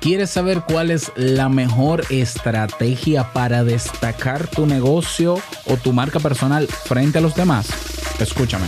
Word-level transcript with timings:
¿Quieres 0.00 0.30
saber 0.30 0.62
cuál 0.66 0.90
es 0.90 1.12
la 1.14 1.50
mejor 1.50 2.06
estrategia 2.08 3.34
para 3.34 3.64
destacar 3.64 4.48
tu 4.48 4.64
negocio 4.64 5.38
o 5.66 5.76
tu 5.76 5.92
marca 5.92 6.18
personal 6.18 6.66
frente 6.66 7.18
a 7.18 7.20
los 7.20 7.34
demás? 7.34 7.68
Escúchame. 8.18 8.64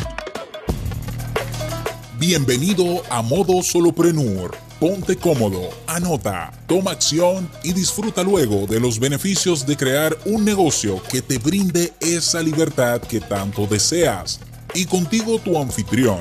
Bienvenido 2.19 3.03
a 3.09 3.23
Modo 3.23 3.63
Soloprenur. 3.63 4.55
Ponte 4.79 5.17
cómodo, 5.17 5.71
anota, 5.87 6.53
toma 6.67 6.91
acción 6.91 7.49
y 7.63 7.73
disfruta 7.73 8.23
luego 8.23 8.67
de 8.67 8.79
los 8.79 8.99
beneficios 9.01 9.65
de 9.65 9.79
crear 9.79 10.15
un 10.27 10.45
negocio 10.45 11.03
que 11.11 11.23
te 11.23 11.39
brinde 11.39 11.95
esa 12.01 12.43
libertad 12.43 13.01
que 13.01 13.21
tanto 13.21 13.67
deseas. 13.67 14.39
Y 14.75 14.85
contigo 14.85 15.39
tu 15.39 15.59
anfitrión 15.59 16.21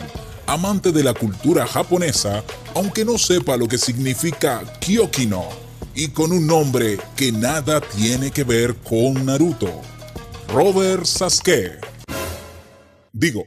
amante 0.52 0.92
de 0.92 1.02
la 1.02 1.14
cultura 1.14 1.66
japonesa, 1.66 2.44
aunque 2.76 3.06
no 3.06 3.18
sepa 3.18 3.56
lo 3.56 3.70
que 3.70 3.78
significa 3.78 4.62
Kyokino, 4.82 5.46
y 5.96 6.10
con 6.10 6.34
un 6.34 6.46
nombre 6.46 6.98
que 7.16 7.32
nada 7.32 7.80
tiene 7.80 8.32
que 8.32 8.44
ver 8.44 8.76
con 8.76 9.26
Naruto. 9.26 9.72
Robert 10.50 11.06
Sasuke. 11.06 11.80
Digo, 13.14 13.46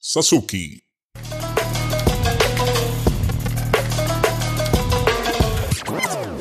Sasuke. 0.00 0.82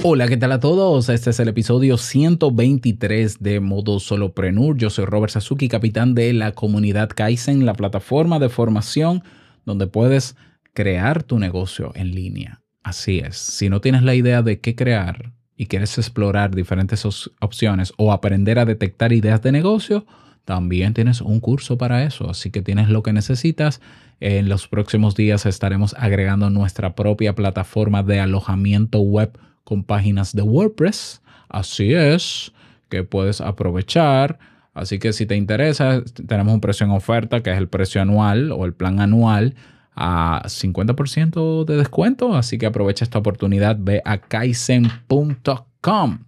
Hola, 0.02 0.28
¿qué 0.28 0.38
tal 0.38 0.52
a 0.52 0.60
todos? 0.60 1.10
Este 1.10 1.30
es 1.30 1.40
el 1.40 1.50
episodio 1.50 1.98
123 2.00 3.38
de 3.40 3.60
Modo 3.60 4.00
Soloprenur. 4.00 4.78
Yo 4.78 4.90
soy 4.90 5.06
Robert 5.06 5.34
Sasuki, 5.34 5.68
capitán 5.68 6.16
de 6.16 6.34
la 6.34 6.54
comunidad 6.54 7.10
Kaizen, 7.10 7.68
la 7.68 7.76
plataforma 7.76 8.40
de 8.40 8.50
formación 8.50 9.24
donde 9.66 9.88
puedes 9.88 10.36
crear 10.74 11.24
tu 11.24 11.40
negocio 11.40 11.92
en 11.96 12.12
línea. 12.12 12.62
Así 12.84 13.20
es, 13.20 13.38
si 13.38 13.70
no 13.70 13.82
tienes 13.82 14.04
la 14.04 14.14
idea 14.14 14.42
de 14.42 14.60
qué 14.60 14.76
crear 14.76 15.34
y 15.58 15.66
quieres 15.66 15.98
explorar 15.98 16.54
diferentes 16.54 17.06
opciones 17.40 17.94
o 17.98 18.12
aprender 18.12 18.60
a 18.60 18.66
detectar 18.66 19.12
ideas 19.12 19.42
de 19.42 19.52
negocio, 19.52 20.06
también 20.46 20.94
tienes 20.94 21.22
un 21.22 21.40
curso 21.40 21.78
para 21.78 22.04
eso, 22.04 22.30
así 22.30 22.52
que 22.52 22.62
tienes 22.62 22.90
lo 22.90 23.02
que 23.02 23.14
necesitas. 23.14 23.82
En 24.20 24.48
los 24.48 24.68
próximos 24.68 25.16
días 25.16 25.48
estaremos 25.48 25.96
agregando 25.98 26.52
nuestra 26.52 26.94
propia 26.94 27.34
plataforma 27.34 28.04
de 28.04 28.20
alojamiento 28.20 29.00
web 29.00 29.38
con 29.64 29.84
páginas 29.84 30.34
de 30.36 30.44
WordPress. 30.44 31.24
Así 31.50 31.94
es, 31.94 32.52
que 32.90 33.04
puedes 33.04 33.42
aprovechar 33.42 34.38
Así 34.76 35.00
que 35.00 35.14
si 35.14 35.26
te 35.26 35.38
interesa, 35.38 36.04
tenemos 36.28 36.54
un 36.54 36.60
precio 36.60 36.86
en 36.86 36.92
oferta 36.92 37.42
que 37.42 37.50
es 37.50 37.58
el 37.58 37.70
precio 37.70 38.02
anual 38.02 38.52
o 38.52 38.66
el 38.66 38.74
plan 38.74 39.00
anual 39.00 39.56
a 39.96 40.44
50% 40.46 41.64
de 41.64 41.78
descuento. 41.78 42.36
Así 42.36 42.58
que 42.58 42.66
aprovecha 42.66 43.06
esta 43.06 43.18
oportunidad, 43.18 43.78
ve 43.80 44.02
a 44.04 44.18
kaizen.com. 44.18 46.20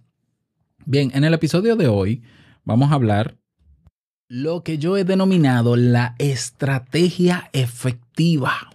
Bien, 0.86 1.10
en 1.14 1.24
el 1.24 1.34
episodio 1.34 1.76
de 1.76 1.88
hoy 1.88 2.22
vamos 2.64 2.90
a 2.90 2.94
hablar 2.94 3.36
lo 4.28 4.62
que 4.62 4.78
yo 4.78 4.96
he 4.96 5.04
denominado 5.04 5.76
la 5.76 6.14
estrategia 6.18 7.50
efectiva 7.52 8.70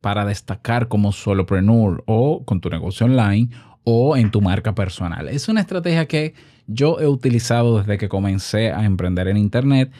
para 0.00 0.24
destacar 0.24 0.86
como 0.86 1.10
solopreneur 1.10 2.04
o 2.06 2.44
con 2.44 2.60
tu 2.60 2.70
negocio 2.70 3.06
online 3.06 3.48
o 3.82 4.16
en 4.16 4.30
tu 4.30 4.40
marca 4.40 4.76
personal. 4.76 5.28
Es 5.28 5.48
una 5.48 5.62
estrategia 5.62 6.06
que 6.06 6.34
yo 6.66 7.00
he 7.00 7.06
utilizado 7.06 7.78
desde 7.78 7.98
que 7.98 8.08
comencé 8.08 8.72
a 8.72 8.84
emprender 8.84 9.28
en 9.28 9.36
Internet 9.36 9.90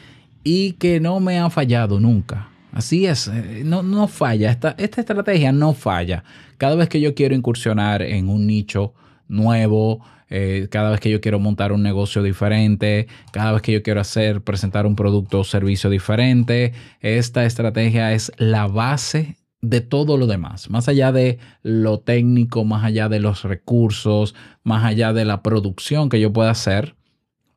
y 0.43 0.73
que 0.73 0.99
no 0.99 1.19
me 1.19 1.39
ha 1.39 1.49
fallado 1.49 1.99
nunca. 1.99 2.49
Así 2.71 3.05
es, 3.05 3.27
eh, 3.27 3.63
no, 3.65 3.81
no 3.81 4.07
falla, 4.07 4.51
esta, 4.51 4.75
esta 4.77 5.01
estrategia 5.01 5.51
no 5.51 5.73
falla. 5.73 6.23
Cada 6.57 6.75
vez 6.75 6.89
que 6.89 7.01
yo 7.01 7.15
quiero 7.15 7.33
incursionar 7.33 8.01
en 8.01 8.29
un 8.29 8.45
nicho 8.45 8.93
nuevo, 9.27 10.03
eh, 10.29 10.67
cada 10.69 10.91
vez 10.91 10.99
que 10.99 11.09
yo 11.09 11.21
quiero 11.21 11.39
montar 11.39 11.71
un 11.71 11.81
negocio 11.81 12.21
diferente, 12.21 13.07
cada 13.31 13.53
vez 13.53 13.61
que 13.61 13.71
yo 13.71 13.81
quiero 13.81 14.01
hacer, 14.01 14.41
presentar 14.41 14.85
un 14.85 14.95
producto 14.95 15.39
o 15.39 15.43
servicio 15.43 15.89
diferente, 15.89 16.73
esta 17.01 17.45
estrategia 17.45 18.13
es 18.13 18.31
la 18.37 18.67
base 18.67 19.37
de 19.61 19.81
todo 19.81 20.17
lo 20.17 20.27
demás, 20.27 20.69
más 20.69 20.87
allá 20.87 21.11
de 21.11 21.39
lo 21.63 21.99
técnico, 21.99 22.63
más 22.63 22.83
allá 22.83 23.09
de 23.09 23.19
los 23.19 23.43
recursos, 23.43 24.35
más 24.63 24.85
allá 24.85 25.13
de 25.13 25.25
la 25.25 25.41
producción 25.41 26.09
que 26.09 26.19
yo 26.19 26.31
pueda 26.31 26.51
hacer 26.51 26.95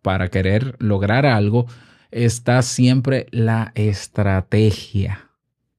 para 0.02 0.28
querer 0.28 0.76
lograr 0.78 1.26
algo, 1.26 1.66
está 2.10 2.62
siempre 2.62 3.26
la 3.30 3.72
estrategia. 3.74 5.30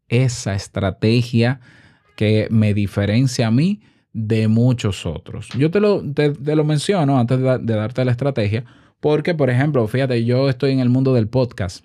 Esa 0.09 0.53
estrategia 0.53 1.59
que 2.15 2.47
me 2.51 2.73
diferencia 2.73 3.47
a 3.47 3.51
mí 3.51 3.81
de 4.13 4.47
muchos 4.47 5.05
otros. 5.05 5.49
Yo 5.57 5.71
te 5.71 5.79
lo, 5.79 6.03
te, 6.13 6.33
lo 6.55 6.63
menciono 6.63 7.17
antes 7.17 7.39
de, 7.39 7.57
de 7.59 7.75
darte 7.75 8.05
la 8.05 8.11
estrategia, 8.11 8.65
porque, 8.99 9.33
por 9.33 9.49
ejemplo, 9.49 9.87
fíjate, 9.87 10.23
yo 10.25 10.49
estoy 10.49 10.71
en 10.71 10.79
el 10.79 10.89
mundo 10.89 11.13
del 11.13 11.27
podcast, 11.27 11.83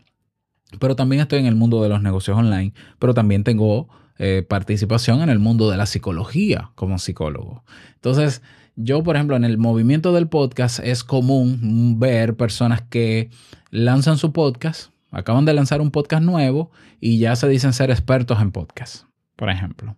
pero 0.79 0.97
también 0.97 1.23
estoy 1.23 1.39
en 1.39 1.47
el 1.47 1.55
mundo 1.55 1.83
de 1.83 1.89
los 1.89 2.03
negocios 2.03 2.37
online, 2.37 2.75
pero 2.99 3.15
también 3.15 3.45
tengo 3.45 3.89
eh, 4.19 4.45
participación 4.49 5.21
en 5.23 5.29
el 5.29 5.39
mundo 5.39 5.71
de 5.71 5.77
la 5.77 5.87
psicología 5.87 6.71
como 6.75 6.99
psicólogo. 6.99 7.65
Entonces, 7.95 8.43
yo, 8.77 9.03
por 9.03 9.17
ejemplo, 9.17 9.37
en 9.37 9.45
el 9.45 9.59
movimiento 9.59 10.13
del 10.13 10.29
podcast 10.29 10.81
es 10.81 11.03
común 11.03 11.99
ver 11.99 12.37
personas 12.37 12.83
que 12.83 13.31
lanzan 13.71 14.19
su 14.19 14.33
podcast, 14.33 14.91
acaban 15.11 15.45
de 15.45 15.55
lanzar 15.55 15.81
un 15.81 15.91
podcast 15.91 16.23
nuevo 16.23 16.71
y 17.01 17.19
ya 17.19 17.37
se 17.37 17.49
dicen 17.49 17.73
ser 17.73 17.91
expertos 17.91 18.41
en 18.41 18.53
podcast, 18.53 19.05
por 19.35 19.51
ejemplo. 19.51 19.97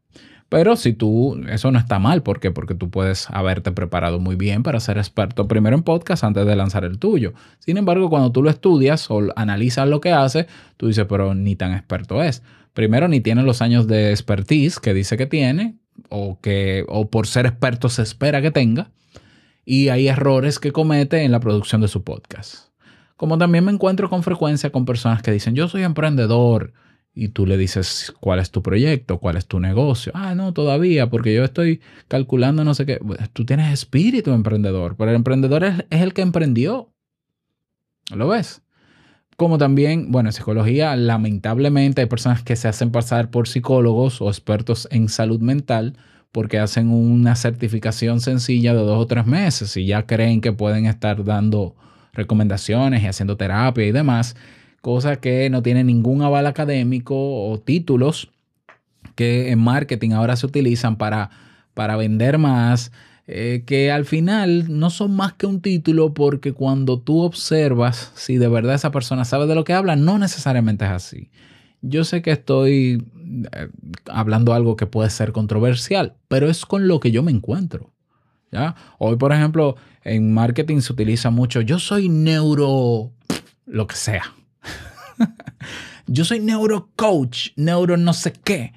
Pero 0.48 0.76
si 0.76 0.94
tú, 0.94 1.38
eso 1.50 1.70
no 1.70 1.78
está 1.78 1.98
mal, 1.98 2.22
¿por 2.22 2.40
qué? 2.40 2.50
Porque 2.50 2.74
tú 2.74 2.88
puedes 2.88 3.28
haberte 3.30 3.70
preparado 3.70 4.18
muy 4.18 4.34
bien 4.34 4.62
para 4.62 4.80
ser 4.80 4.96
experto 4.96 5.46
primero 5.46 5.76
en 5.76 5.82
podcast 5.82 6.24
antes 6.24 6.46
de 6.46 6.56
lanzar 6.56 6.84
el 6.84 6.98
tuyo. 6.98 7.34
Sin 7.58 7.76
embargo, 7.76 8.08
cuando 8.08 8.32
tú 8.32 8.42
lo 8.42 8.48
estudias 8.48 9.10
o 9.10 9.20
analizas 9.36 9.88
lo 9.88 10.00
que 10.00 10.12
hace, 10.12 10.46
tú 10.78 10.86
dices, 10.86 11.04
pero 11.06 11.34
ni 11.34 11.54
tan 11.54 11.72
experto 11.72 12.22
es. 12.22 12.42
Primero, 12.78 13.08
ni 13.08 13.20
tiene 13.20 13.42
los 13.42 13.60
años 13.60 13.88
de 13.88 14.12
expertise 14.12 14.78
que 14.78 14.94
dice 14.94 15.16
que 15.16 15.26
tiene, 15.26 15.80
o 16.10 16.38
que 16.40 16.84
o 16.86 17.10
por 17.10 17.26
ser 17.26 17.44
experto 17.44 17.88
se 17.88 18.02
espera 18.02 18.40
que 18.40 18.52
tenga, 18.52 18.92
y 19.64 19.88
hay 19.88 20.06
errores 20.06 20.60
que 20.60 20.70
comete 20.70 21.24
en 21.24 21.32
la 21.32 21.40
producción 21.40 21.80
de 21.80 21.88
su 21.88 22.04
podcast. 22.04 22.68
Como 23.16 23.36
también 23.36 23.64
me 23.64 23.72
encuentro 23.72 24.08
con 24.08 24.22
frecuencia 24.22 24.70
con 24.70 24.84
personas 24.84 25.22
que 25.22 25.32
dicen, 25.32 25.56
yo 25.56 25.66
soy 25.66 25.82
emprendedor, 25.82 26.72
y 27.12 27.30
tú 27.30 27.46
le 27.46 27.56
dices 27.56 28.14
cuál 28.20 28.38
es 28.38 28.52
tu 28.52 28.62
proyecto, 28.62 29.18
cuál 29.18 29.36
es 29.36 29.46
tu 29.46 29.58
negocio. 29.58 30.12
Ah, 30.14 30.36
no, 30.36 30.52
todavía, 30.52 31.10
porque 31.10 31.34
yo 31.34 31.42
estoy 31.42 31.80
calculando 32.06 32.62
no 32.62 32.74
sé 32.74 32.86
qué. 32.86 33.00
Tú 33.32 33.44
tienes 33.44 33.72
espíritu 33.72 34.30
emprendedor, 34.30 34.94
pero 34.96 35.10
el 35.10 35.16
emprendedor 35.16 35.64
es, 35.64 35.84
el 35.90 36.14
que 36.14 36.22
emprendió. 36.22 36.92
¿Lo 38.14 38.28
ves? 38.28 38.62
Como 39.38 39.56
también, 39.56 40.10
bueno, 40.10 40.30
en 40.30 40.32
psicología, 40.32 40.96
lamentablemente 40.96 42.00
hay 42.00 42.08
personas 42.08 42.42
que 42.42 42.56
se 42.56 42.66
hacen 42.66 42.90
pasar 42.90 43.30
por 43.30 43.46
psicólogos 43.46 44.20
o 44.20 44.28
expertos 44.30 44.88
en 44.90 45.08
salud 45.08 45.38
mental 45.40 45.96
porque 46.32 46.58
hacen 46.58 46.90
una 46.90 47.36
certificación 47.36 48.20
sencilla 48.20 48.74
de 48.74 48.80
dos 48.80 48.98
o 48.98 49.06
tres 49.06 49.26
meses 49.26 49.76
y 49.76 49.86
ya 49.86 50.06
creen 50.06 50.40
que 50.40 50.52
pueden 50.52 50.86
estar 50.86 51.22
dando 51.22 51.76
recomendaciones 52.14 53.00
y 53.04 53.06
haciendo 53.06 53.36
terapia 53.36 53.86
y 53.86 53.92
demás 53.92 54.34
cosa 54.80 55.20
que 55.20 55.48
no 55.50 55.62
tiene 55.62 55.84
ningún 55.84 56.22
aval 56.22 56.48
académico 56.48 57.14
o 57.48 57.60
títulos 57.60 58.32
que 59.14 59.52
en 59.52 59.60
marketing 59.60 60.10
ahora 60.14 60.34
se 60.34 60.46
utilizan 60.46 60.96
para, 60.96 61.30
para 61.74 61.96
vender 61.96 62.38
más, 62.38 62.90
eh, 63.30 63.64
que 63.66 63.92
al 63.92 64.06
final 64.06 64.64
no 64.70 64.88
son 64.88 65.14
más 65.14 65.34
que 65.34 65.44
un 65.44 65.60
título 65.60 66.14
porque 66.14 66.54
cuando 66.54 66.98
tú 66.98 67.20
observas 67.20 68.10
si 68.14 68.38
de 68.38 68.48
verdad 68.48 68.74
esa 68.74 68.90
persona 68.90 69.26
sabe 69.26 69.46
de 69.46 69.54
lo 69.54 69.64
que 69.64 69.74
habla, 69.74 69.96
no 69.96 70.18
necesariamente 70.18 70.86
es 70.86 70.90
así. 70.90 71.30
Yo 71.82 72.04
sé 72.04 72.22
que 72.22 72.30
estoy 72.30 73.04
eh, 73.52 73.68
hablando 74.06 74.54
algo 74.54 74.76
que 74.76 74.86
puede 74.86 75.10
ser 75.10 75.32
controversial, 75.32 76.16
pero 76.28 76.48
es 76.48 76.64
con 76.64 76.88
lo 76.88 77.00
que 77.00 77.10
yo 77.10 77.22
me 77.22 77.30
encuentro. 77.30 77.92
¿ya? 78.50 78.74
Hoy, 78.96 79.16
por 79.16 79.34
ejemplo, 79.34 79.76
en 80.04 80.32
marketing 80.32 80.80
se 80.80 80.94
utiliza 80.94 81.28
mucho, 81.28 81.60
yo 81.60 81.78
soy 81.78 82.08
neuro, 82.08 83.12
lo 83.66 83.86
que 83.86 83.96
sea. 83.96 84.34
Yo 86.10 86.24
soy 86.24 86.40
neurocoach, 86.40 87.50
neuro 87.56 87.98
no 87.98 88.14
sé 88.14 88.32
qué. 88.32 88.72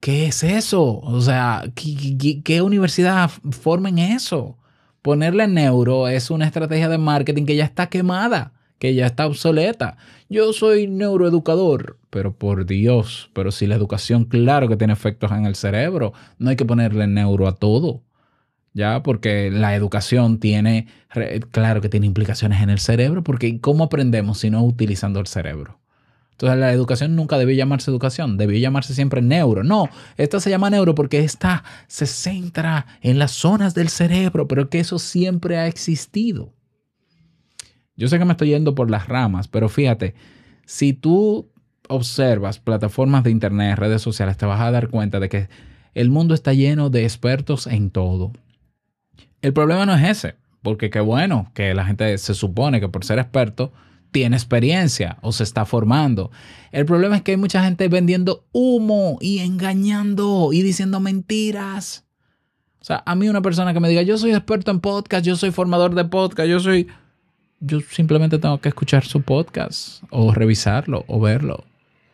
¿Qué 0.00 0.26
es 0.26 0.42
eso? 0.42 1.00
O 1.00 1.20
sea, 1.20 1.64
¿qué, 1.74 2.62
universidad 2.62 3.30
forma 3.50 3.90
en 3.90 3.98
eso? 3.98 4.58
Ponerle 5.02 5.46
neuro 5.46 6.08
es 6.08 6.30
una 6.30 6.46
estrategia 6.46 6.88
de 6.88 6.98
marketing 6.98 7.44
que 7.44 7.56
ya 7.56 7.64
está 7.64 7.88
quemada, 7.88 8.54
que 8.78 8.94
ya 8.94 9.06
está 9.06 9.26
obsoleta. 9.26 9.98
Yo 10.30 10.52
soy 10.54 10.86
neuroeducador, 10.86 11.98
pero 12.10 12.34
por 12.34 12.66
Dios, 12.66 13.30
pero 13.34 13.50
si 13.52 13.66
la 13.66 13.74
educación, 13.76 14.24
claro 14.24 14.68
que 14.68 14.76
tiene 14.76 14.94
efectos 14.94 15.32
en 15.32 15.44
el 15.46 15.54
cerebro, 15.54 16.14
no 16.38 16.50
hay 16.50 16.56
que 16.56 16.64
ponerle 16.64 17.06
neuro 17.06 17.46
a 17.46 17.54
todo. 17.56 18.02
¿ya? 18.72 19.02
Porque 19.02 19.50
la 19.50 19.74
educación 19.74 20.38
tiene, 20.38 20.86
claro 21.50 21.80
que 21.80 21.88
tiene 21.88 22.06
implicaciones 22.06 22.62
en 22.62 22.70
el 22.70 22.78
cerebro, 22.78 23.22
porque 23.24 23.60
¿cómo 23.60 23.84
aprendemos 23.84 24.38
si 24.38 24.50
no 24.50 24.62
utilizando 24.64 25.20
el 25.20 25.26
cerebro? 25.26 25.79
Entonces 26.40 26.58
la 26.58 26.72
educación 26.72 27.16
nunca 27.16 27.36
debió 27.36 27.54
llamarse 27.54 27.90
educación, 27.90 28.38
debió 28.38 28.58
llamarse 28.58 28.94
siempre 28.94 29.20
neuro. 29.20 29.62
No, 29.62 29.90
esta 30.16 30.40
se 30.40 30.48
llama 30.48 30.70
neuro 30.70 30.94
porque 30.94 31.18
esta 31.18 31.64
se 31.86 32.06
centra 32.06 32.86
en 33.02 33.18
las 33.18 33.32
zonas 33.32 33.74
del 33.74 33.90
cerebro, 33.90 34.48
pero 34.48 34.70
que 34.70 34.80
eso 34.80 34.98
siempre 34.98 35.58
ha 35.58 35.66
existido. 35.66 36.54
Yo 37.94 38.08
sé 38.08 38.18
que 38.18 38.24
me 38.24 38.32
estoy 38.32 38.48
yendo 38.48 38.74
por 38.74 38.90
las 38.90 39.06
ramas, 39.06 39.48
pero 39.48 39.68
fíjate, 39.68 40.14
si 40.64 40.94
tú 40.94 41.50
observas 41.90 42.58
plataformas 42.58 43.22
de 43.22 43.32
internet, 43.32 43.76
redes 43.76 44.00
sociales, 44.00 44.38
te 44.38 44.46
vas 44.46 44.62
a 44.62 44.70
dar 44.70 44.88
cuenta 44.88 45.20
de 45.20 45.28
que 45.28 45.50
el 45.92 46.08
mundo 46.08 46.32
está 46.32 46.54
lleno 46.54 46.88
de 46.88 47.02
expertos 47.02 47.66
en 47.66 47.90
todo. 47.90 48.32
El 49.42 49.52
problema 49.52 49.84
no 49.84 49.94
es 49.94 50.08
ese, 50.08 50.36
porque 50.62 50.88
qué 50.88 51.00
bueno 51.00 51.50
que 51.52 51.74
la 51.74 51.84
gente 51.84 52.16
se 52.16 52.32
supone 52.32 52.80
que 52.80 52.88
por 52.88 53.04
ser 53.04 53.18
experto 53.18 53.74
tiene 54.10 54.36
experiencia 54.36 55.18
o 55.22 55.32
se 55.32 55.44
está 55.44 55.64
formando. 55.64 56.30
El 56.72 56.86
problema 56.86 57.16
es 57.16 57.22
que 57.22 57.32
hay 57.32 57.36
mucha 57.36 57.62
gente 57.64 57.88
vendiendo 57.88 58.46
humo 58.52 59.18
y 59.20 59.40
engañando 59.40 60.50
y 60.52 60.62
diciendo 60.62 61.00
mentiras. 61.00 62.04
O 62.80 62.84
sea, 62.84 63.02
a 63.04 63.14
mí 63.14 63.28
una 63.28 63.42
persona 63.42 63.72
que 63.74 63.80
me 63.80 63.88
diga, 63.88 64.02
yo 64.02 64.16
soy 64.16 64.32
experto 64.32 64.70
en 64.70 64.80
podcast, 64.80 65.24
yo 65.24 65.36
soy 65.36 65.50
formador 65.50 65.94
de 65.94 66.04
podcast, 66.04 66.48
yo 66.48 66.60
soy... 66.60 66.88
Yo 67.62 67.80
simplemente 67.80 68.38
tengo 68.38 68.58
que 68.58 68.70
escuchar 68.70 69.04
su 69.04 69.20
podcast 69.20 70.02
o 70.08 70.32
revisarlo 70.32 71.04
o 71.08 71.20
verlo, 71.20 71.64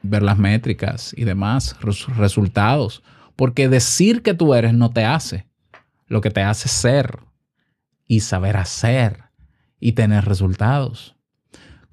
ver 0.02 0.24
las 0.24 0.38
métricas 0.38 1.14
y 1.16 1.22
demás, 1.22 1.76
resultados. 2.16 3.04
Porque 3.36 3.68
decir 3.68 4.22
que 4.22 4.34
tú 4.34 4.54
eres 4.54 4.74
no 4.74 4.90
te 4.90 5.04
hace. 5.04 5.46
Lo 6.08 6.20
que 6.20 6.30
te 6.32 6.42
hace 6.42 6.68
ser 6.68 7.20
y 8.08 8.20
saber 8.20 8.56
hacer 8.56 9.26
y 9.78 9.92
tener 9.92 10.24
resultados. 10.24 11.15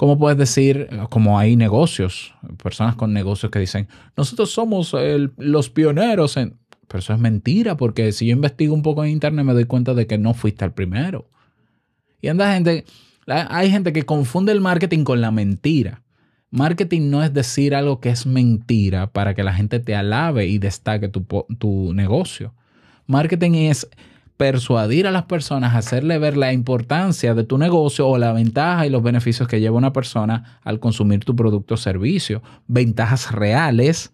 ¿Cómo 0.03 0.17
puedes 0.17 0.37
decir, 0.37 0.89
como 1.09 1.39
hay 1.39 1.55
negocios, 1.55 2.35
personas 2.61 2.97
con 2.97 3.13
negocios 3.13 3.49
que 3.49 3.59
dicen, 3.59 3.87
nosotros 4.17 4.51
somos 4.51 4.93
los 5.37 5.69
pioneros 5.69 6.35
en... 6.35 6.57
Pero 6.89 6.99
eso 6.99 7.13
es 7.13 7.19
mentira, 7.19 7.77
porque 7.77 8.11
si 8.11 8.25
yo 8.25 8.33
investigo 8.33 8.73
un 8.73 8.81
poco 8.81 9.05
en 9.05 9.11
internet 9.11 9.45
me 9.45 9.53
doy 9.53 9.63
cuenta 9.63 9.93
de 9.93 10.05
que 10.05 10.17
no 10.17 10.33
fuiste 10.33 10.65
el 10.65 10.73
primero. 10.73 11.29
Y 12.21 12.27
anda 12.27 12.53
gente, 12.53 12.83
hay 13.27 13.71
gente 13.71 13.93
que 13.93 14.03
confunde 14.03 14.51
el 14.51 14.59
marketing 14.59 15.05
con 15.05 15.21
la 15.21 15.31
mentira. 15.31 16.01
Marketing 16.51 17.09
no 17.09 17.23
es 17.23 17.33
decir 17.33 17.73
algo 17.73 18.01
que 18.01 18.09
es 18.09 18.25
mentira 18.25 19.13
para 19.13 19.33
que 19.33 19.43
la 19.43 19.53
gente 19.53 19.79
te 19.79 19.95
alabe 19.95 20.47
y 20.47 20.57
destaque 20.57 21.07
tu, 21.07 21.25
tu 21.57 21.93
negocio. 21.93 22.53
Marketing 23.07 23.51
es 23.53 23.87
persuadir 24.37 25.07
a 25.07 25.11
las 25.11 25.23
personas, 25.23 25.75
hacerle 25.75 26.17
ver 26.17 26.37
la 26.37 26.53
importancia 26.53 27.33
de 27.33 27.43
tu 27.43 27.57
negocio 27.57 28.07
o 28.07 28.17
la 28.17 28.33
ventaja 28.33 28.85
y 28.85 28.89
los 28.89 29.03
beneficios 29.03 29.47
que 29.47 29.59
lleva 29.59 29.77
una 29.77 29.93
persona 29.93 30.59
al 30.63 30.79
consumir 30.79 31.23
tu 31.23 31.35
producto 31.35 31.75
o 31.75 31.77
servicio. 31.77 32.41
Ventajas 32.67 33.31
reales, 33.31 34.11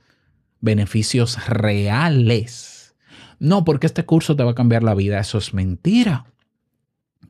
beneficios 0.59 1.47
reales. 1.47 2.95
No 3.39 3.63
porque 3.63 3.87
este 3.87 4.05
curso 4.05 4.35
te 4.35 4.43
va 4.43 4.51
a 4.51 4.55
cambiar 4.55 4.83
la 4.83 4.93
vida, 4.93 5.19
eso 5.19 5.37
es 5.37 5.53
mentira. 5.53 6.25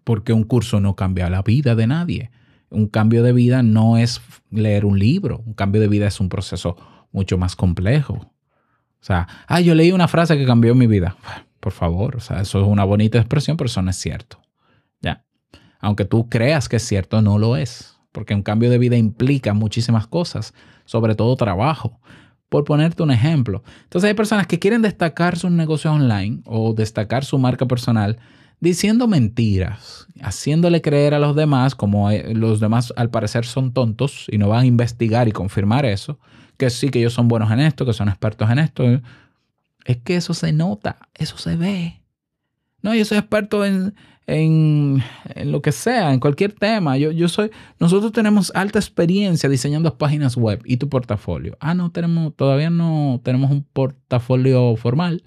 Porque 0.03 0.33
un 0.33 0.43
curso 0.43 0.79
no 0.79 0.95
cambia 0.95 1.29
la 1.29 1.43
vida 1.43 1.75
de 1.75 1.85
nadie. 1.85 2.31
Un 2.71 2.87
cambio 2.87 3.23
de 3.23 3.33
vida 3.33 3.61
no 3.61 3.97
es 3.97 4.21
leer 4.49 4.85
un 4.85 4.97
libro, 4.97 5.43
un 5.45 5.53
cambio 5.53 5.81
de 5.81 5.87
vida 5.87 6.07
es 6.07 6.19
un 6.19 6.29
proceso 6.29 6.75
mucho 7.11 7.37
más 7.37 7.55
complejo. 7.55 8.13
O 8.13 9.03
sea, 9.03 9.27
ah, 9.47 9.61
yo 9.61 9.75
leí 9.75 9.91
una 9.91 10.07
frase 10.07 10.37
que 10.37 10.45
cambió 10.45 10.75
mi 10.75 10.87
vida 10.87 11.15
por 11.59 11.73
favor. 11.73 12.15
O 12.15 12.19
sea, 12.19 12.41
eso 12.41 12.61
es 12.61 12.67
una 12.67 12.83
bonita 12.83 13.17
expresión, 13.17 13.57
pero 13.57 13.67
eso 13.67 13.81
no 13.81 13.89
es 13.89 13.97
cierto. 13.97 14.39
Ya. 15.01 15.23
Aunque 15.79 16.05
tú 16.05 16.29
creas 16.29 16.69
que 16.69 16.77
es 16.77 16.83
cierto, 16.83 17.21
no 17.21 17.37
lo 17.37 17.55
es. 17.55 17.97
Porque 18.11 18.33
un 18.33 18.43
cambio 18.43 18.69
de 18.69 18.77
vida 18.77 18.97
implica 18.97 19.53
muchísimas 19.53 20.07
cosas, 20.07 20.53
sobre 20.85 21.15
todo 21.15 21.35
trabajo. 21.35 21.99
Por 22.49 22.63
ponerte 22.63 23.03
un 23.03 23.11
ejemplo. 23.11 23.63
Entonces 23.83 24.07
hay 24.07 24.15
personas 24.15 24.47
que 24.47 24.59
quieren 24.59 24.81
destacar 24.81 25.37
sus 25.37 25.51
negocios 25.51 25.93
online 25.93 26.41
o 26.45 26.73
destacar 26.73 27.23
su 27.23 27.37
marca 27.37 27.67
personal 27.67 28.17
diciendo 28.59 29.07
mentiras, 29.07 30.07
haciéndole 30.21 30.81
creer 30.81 31.13
a 31.13 31.19
los 31.19 31.35
demás, 31.35 31.75
como 31.75 32.11
eh, 32.11 32.33
los 32.33 32.59
demás 32.59 32.93
al 32.97 33.09
parecer 33.09 33.45
son 33.45 33.73
tontos 33.73 34.25
y 34.29 34.37
no 34.37 34.49
van 34.49 34.61
a 34.61 34.65
investigar 34.65 35.27
y 35.27 35.31
confirmar 35.31 35.85
eso, 35.85 36.19
que 36.57 36.69
sí 36.69 36.89
que 36.89 36.99
ellos 36.99 37.13
son 37.13 37.27
buenos 37.27 37.51
en 37.51 37.59
esto, 37.59 37.85
que 37.85 37.93
son 37.93 38.09
expertos 38.09 38.49
en 38.49 38.59
esto, 38.59 38.83
es 39.85 39.97
que 39.97 40.15
eso 40.15 40.33
se 40.33 40.51
nota, 40.51 40.97
eso 41.15 41.37
se 41.37 41.55
ve. 41.55 42.01
No, 42.81 42.95
yo 42.95 43.03
soy 43.05 43.17
experto 43.17 43.65
en, 43.65 43.93
en, 44.27 45.03
lo 45.45 45.61
que 45.61 45.71
sea, 45.71 46.13
en 46.13 46.19
cualquier 46.19 46.53
tema. 46.53 46.97
Yo, 46.97 47.11
yo 47.11 47.27
soy, 47.27 47.51
nosotros 47.79 48.11
tenemos 48.11 48.51
alta 48.55 48.79
experiencia 48.79 49.49
diseñando 49.49 49.97
páginas 49.97 50.37
web 50.37 50.61
y 50.65 50.77
tu 50.77 50.89
portafolio. 50.89 51.57
Ah, 51.59 51.73
no 51.73 51.91
tenemos, 51.91 52.35
todavía 52.35 52.69
no 52.69 53.19
tenemos 53.23 53.51
un 53.51 53.63
portafolio 53.63 54.75
formal, 54.75 55.23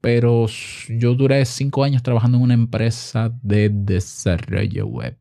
pero 0.00 0.46
yo 0.88 1.14
duré 1.14 1.44
cinco 1.44 1.84
años 1.84 2.02
trabajando 2.02 2.38
en 2.38 2.44
una 2.44 2.54
empresa 2.54 3.32
de 3.42 3.68
desarrollo 3.68 4.86
web. 4.86 5.16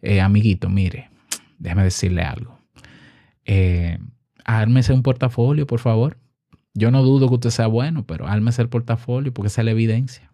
Eh, 0.00 0.20
amiguito, 0.20 0.68
mire, 0.68 1.10
déjeme 1.58 1.84
decirle 1.84 2.22
algo. 2.22 2.58
Eh, 3.44 3.98
un 4.46 5.02
portafolio, 5.02 5.66
por 5.66 5.80
favor. 5.80 6.18
Yo 6.78 6.90
no 6.90 7.02
dudo 7.02 7.28
que 7.28 7.34
usted 7.34 7.50
sea 7.50 7.66
bueno, 7.66 8.04
pero 8.06 8.26
ármese 8.26 8.62
el 8.62 8.68
portafolio 8.68 9.32
porque 9.34 9.48
esa 9.48 9.62
es 9.62 9.64
la 9.66 9.72
evidencia. 9.72 10.30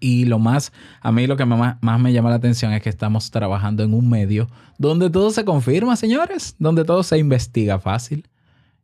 Y 0.00 0.26
lo 0.26 0.38
más, 0.38 0.72
a 1.00 1.10
mí 1.12 1.26
lo 1.26 1.36
que 1.36 1.44
más, 1.44 1.76
me 1.80 2.12
llama 2.12 2.30
la 2.30 2.36
atención 2.36 2.72
es 2.72 2.82
que 2.82 2.88
estamos 2.88 3.30
trabajando 3.30 3.82
en 3.82 3.94
un 3.94 4.08
medio 4.08 4.48
donde 4.78 5.10
todo 5.10 5.30
se 5.30 5.44
confirma, 5.44 5.96
señores, 5.96 6.54
donde 6.58 6.84
todo 6.84 7.02
se 7.02 7.18
investiga 7.18 7.78
fácil. 7.78 8.28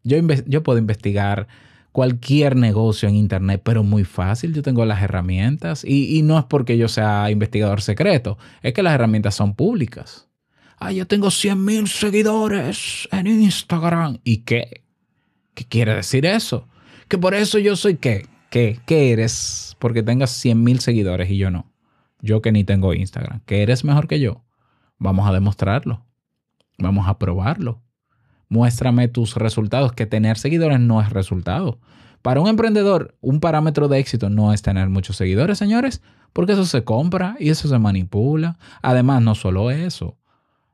Yo, 0.03 0.19
yo 0.47 0.63
puedo 0.63 0.79
investigar 0.79 1.47
cualquier 1.93 2.57
negocio 2.57 3.09
en 3.09 3.15
Internet, 3.15 3.63
pero 3.65 3.85
muy 3.85 4.05
fácil. 4.05 4.53
Yo 4.53 4.63
tengo 4.63 4.85
las 4.85 5.03
herramientas 5.03 5.85
y, 5.85 6.19
y, 6.19 6.23
no 6.23 6.39
es 6.39 6.45
porque 6.45 6.77
yo 6.77 6.89
sea 6.89 7.31
investigador 7.31 7.81
secreto, 7.81 8.37
es 8.63 8.73
que 8.75 8.83
las 8.83 8.95
herramientas 8.95 9.37
son 9.37 9.55
públicas. 9.55 10.29
Ah, 10.79 10.93
yo 10.93 11.07
tengo 11.07 11.31
100 11.31 11.65
mil 11.65 11.89
seguidores 11.89 13.09
en 13.13 13.27
Instagram. 13.29 14.19
¿Y 14.25 14.39
qué? 14.39 14.84
¿Qué 15.55 15.65
quiere 15.65 15.95
decir 15.95 16.27
eso? 16.27 16.69
Que 17.09 17.19
por 17.19 17.35
eso 17.35 17.59
yo 17.59 17.77
soy 17.77 17.97
qué? 17.97 18.27
¿Qué? 18.51 18.81
¿Qué 18.87 19.13
eres? 19.13 19.77
Porque 19.79 20.03
tengas 20.03 20.31
100 20.31 20.63
mil 20.63 20.81
seguidores 20.81 21.31
y 21.31 21.37
yo 21.37 21.51
no. 21.51 21.73
Yo 22.21 22.43
que 22.43 22.53
ni 22.53 22.65
tengo 22.65 22.95
Instagram. 22.95 23.41
¿Que 23.47 23.63
eres 23.63 23.85
mejor 23.85 24.09
que 24.09 24.21
yo? 24.21 24.45
Vamos 24.99 25.29
a 25.29 25.33
demostrarlo. 25.33 26.05
Vamos 26.79 27.09
a 27.09 27.19
probarlo. 27.19 27.83
Muéstrame 28.49 29.09
tus 29.09 29.37
resultados, 29.37 29.93
que 29.93 30.07
tener 30.07 30.39
seguidores 30.39 30.81
no 30.81 31.01
es 31.01 31.11
resultado. 31.11 31.81
Para 32.23 32.41
un 32.41 32.49
emprendedor, 32.49 33.17
un 33.21 33.41
parámetro 33.41 33.89
de 33.89 33.99
éxito 33.99 34.31
no 34.31 34.53
es 34.53 34.63
tener 34.63 34.89
muchos 34.89 35.17
seguidores, 35.17 35.59
señores, 35.59 36.01
porque 36.33 36.53
eso 36.53 36.65
se 36.65 36.85
compra 36.85 37.37
y 37.39 37.51
eso 37.51 37.69
se 37.69 37.79
manipula. 37.79 38.59
Además, 38.81 39.23
no 39.23 39.35
solo 39.35 39.71
eso. 39.71 40.17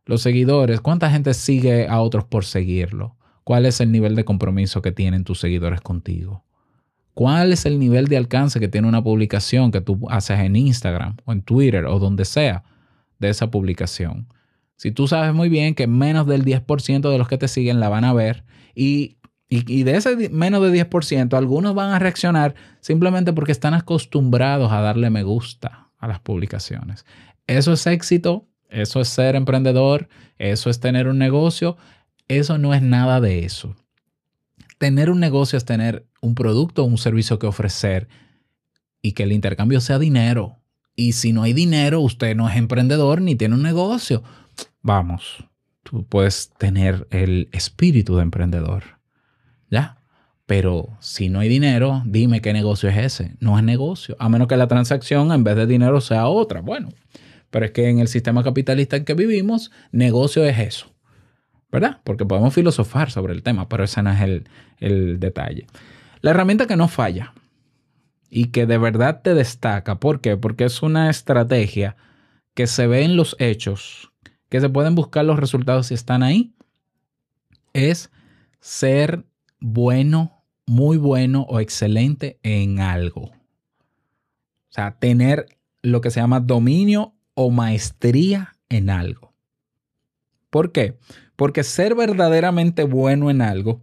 Los 0.05 0.23
seguidores, 0.23 0.81
¿cuánta 0.81 1.11
gente 1.11 1.35
sigue 1.35 1.89
a 1.89 2.01
otros 2.01 2.25
por 2.25 2.45
seguirlo? 2.45 3.17
¿Cuál 3.51 3.67
es 3.67 3.81
el 3.81 3.91
nivel 3.91 4.15
de 4.15 4.25
compromiso 4.25 4.81
que 4.81 4.93
tienen 4.93 5.25
tus 5.25 5.41
seguidores 5.41 5.81
contigo? 5.81 6.45
¿Cuál 7.15 7.53
es 7.53 7.67
el 7.67 7.81
nivel 7.81 8.07
de 8.07 8.17
alcance 8.17 8.61
que 8.61 8.69
tiene 8.69 8.87
una 8.87 9.03
publicación 9.03 9.73
que 9.73 9.81
tú 9.81 10.07
haces 10.09 10.39
en 10.39 10.55
Instagram 10.55 11.17
o 11.25 11.33
en 11.33 11.43
Twitter 11.43 11.87
o 11.87 11.99
donde 11.99 12.25
sea 12.27 12.63
de 13.19 13.29
esa 13.29 13.51
publicación? 13.51 14.29
Si 14.77 14.93
tú 14.93 15.09
sabes 15.09 15.35
muy 15.35 15.49
bien 15.49 15.75
que 15.75 15.89
menos 15.89 16.29
del 16.29 16.45
10% 16.45 17.11
de 17.11 17.19
los 17.19 17.27
que 17.27 17.39
te 17.39 17.49
siguen 17.49 17.81
la 17.81 17.89
van 17.89 18.05
a 18.05 18.13
ver 18.13 18.45
y, 18.73 19.17
y, 19.49 19.83
de 19.83 19.97
ese 19.97 20.29
menos 20.29 20.63
de 20.63 20.89
10%, 20.89 21.37
algunos 21.37 21.75
van 21.75 21.91
a 21.91 21.99
reaccionar 21.99 22.55
simplemente 22.79 23.33
porque 23.33 23.51
están 23.51 23.75
acostumbrados 23.75 24.71
a 24.71 24.81
darle 24.81 25.11
me 25.11 25.25
gusta 25.25 25.89
a 25.99 26.07
las 26.07 26.21
publicaciones. 26.21 27.05
Eso 27.49 27.73
es 27.73 27.85
éxito, 27.89 28.47
eso 28.69 29.01
es 29.01 29.09
ser 29.09 29.35
emprendedor, 29.35 30.09
eso 30.39 30.71
es 30.71 30.79
tener 30.79 31.09
un 31.09 31.19
negocio, 31.19 31.77
eso 32.39 32.59
no 32.59 32.75
es 32.75 32.83
nada 32.83 33.21
de 33.21 33.45
eso. 33.45 33.75
Tener 34.79 35.11
un 35.11 35.19
negocio 35.19 35.57
es 35.57 35.65
tener 35.65 36.07
un 36.21 36.37
producto 36.37 36.85
o 36.85 36.87
un 36.87 36.97
servicio 36.97 37.39
que 37.39 37.49
ofrecer 37.49 38.09
y 39.03 39.13
que 39.13 39.25
el 39.25 39.33
intercambio 39.33 39.81
sea 39.81 39.99
dinero. 39.99 40.57
Y 40.95 41.13
si 41.13 41.33
no 41.33 41.43
hay 41.43 41.53
dinero, 41.53 42.01
usted 42.01 42.37
no 42.37 42.49
es 42.49 42.57
emprendedor 42.57 43.21
ni 43.21 43.35
tiene 43.35 43.57
un 43.57 43.63
negocio. 43.63 44.23
Vamos, 44.81 45.45
tú 45.83 46.07
puedes 46.07 46.51
tener 46.57 47.09
el 47.11 47.49
espíritu 47.53 48.17
de 48.17 48.23
emprendedor. 48.23 48.85
¿Ya? 49.69 49.99
Pero 50.47 50.97
si 51.01 51.31
no 51.31 51.41
hay 51.41 51.49
dinero, 51.49 52.03
dime 52.07 52.41
qué 52.41 52.53
negocio 52.53 52.89
es 52.89 52.97
ese. 52.97 53.37
No 53.41 53.59
es 53.59 53.65
negocio, 53.65 54.17
a 54.21 54.29
menos 54.29 54.47
que 54.47 54.57
la 54.57 54.69
transacción 54.69 55.33
en 55.33 55.43
vez 55.43 55.57
de 55.57 55.67
dinero 55.67 56.01
sea 56.01 56.29
otra. 56.29 56.61
Bueno, 56.61 56.91
pero 57.51 57.65
es 57.67 57.73
que 57.73 57.89
en 57.89 57.99
el 57.99 58.09
sistema 58.09 58.45
capitalista 58.45 58.97
en 58.97 59.05
que 59.05 59.15
vivimos, 59.15 59.73
negocio 59.91 60.45
es 60.45 60.59
eso. 60.59 60.95
¿Verdad? 61.71 62.01
Porque 62.05 62.25
podemos 62.25 62.55
filosofar 62.55 63.11
sobre 63.11 63.33
el 63.33 63.43
tema, 63.43 63.69
pero 63.69 63.85
ese 63.85 64.03
no 64.03 64.11
es 64.11 64.21
el, 64.21 64.49
el 64.79 65.21
detalle. 65.21 65.67
La 66.21 66.31
herramienta 66.31 66.67
que 66.67 66.77
no 66.77 66.89
falla 66.89 67.33
y 68.29 68.47
que 68.47 68.67
de 68.67 68.79
verdad 68.79 69.23
te 69.23 69.35
destaca, 69.35 70.01
¿por 70.01 70.21
qué? 70.21 70.37
Porque 70.37 70.65
es 70.65 70.83
una 70.83 71.11
estrategia 71.11 71.97
que 72.55 72.67
se 72.67 72.87
ve 72.87 73.03
en 73.03 73.17
los 73.17 73.37
hechos, 73.39 74.13
que 74.49 74.61
se 74.61 74.69
pueden 74.69 74.95
buscar 74.95 75.25
los 75.25 75.39
resultados 75.39 75.87
si 75.89 75.95
están 75.95 76.23
ahí, 76.23 76.53
es 77.73 78.11
ser 78.61 79.25
bueno, 79.61 80.45
muy 80.67 80.97
bueno 80.97 81.47
o 81.49 81.61
excelente 81.61 82.39
en 82.43 82.81
algo. 82.81 83.23
O 83.23 84.73
sea, 84.73 84.93
tener 84.99 85.47
lo 85.83 86.01
que 86.01 86.11
se 86.11 86.21
llama 86.21 86.41
dominio 86.41 87.15
o 87.35 87.51
maestría 87.51 88.55
en 88.69 88.91
algo. 88.91 89.33
¿Por 90.51 90.73
qué? 90.73 90.99
Porque 91.41 91.65
ser 91.65 91.95
verdaderamente 91.95 92.85
bueno 92.85 93.31
en 93.31 93.41
algo 93.41 93.81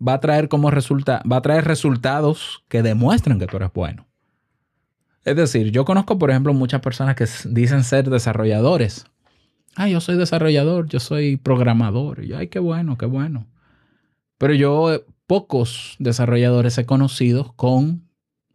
va 0.00 0.14
a 0.14 0.20
traer 0.20 0.48
resulta 0.70 1.22
va 1.30 1.36
a 1.36 1.42
traer 1.42 1.66
resultados 1.66 2.64
que 2.68 2.80
demuestren 2.82 3.38
que 3.38 3.46
tú 3.46 3.58
eres 3.58 3.70
bueno. 3.74 4.06
Es 5.26 5.36
decir, 5.36 5.72
yo 5.72 5.84
conozco, 5.84 6.18
por 6.18 6.30
ejemplo, 6.30 6.54
muchas 6.54 6.80
personas 6.80 7.16
que 7.16 7.26
dicen 7.50 7.84
ser 7.84 8.08
desarrolladores. 8.08 9.04
Ah, 9.76 9.90
yo 9.90 10.00
soy 10.00 10.16
desarrollador, 10.16 10.88
yo 10.88 11.00
soy 11.00 11.36
programador. 11.36 12.24
Y 12.24 12.32
ay, 12.32 12.48
qué 12.48 12.60
bueno, 12.60 12.96
qué 12.96 13.04
bueno. 13.04 13.46
Pero 14.38 14.54
yo 14.54 14.94
eh, 14.94 15.04
pocos 15.26 15.96
desarrolladores 15.98 16.78
he 16.78 16.86
conocido 16.86 17.52
con 17.56 18.08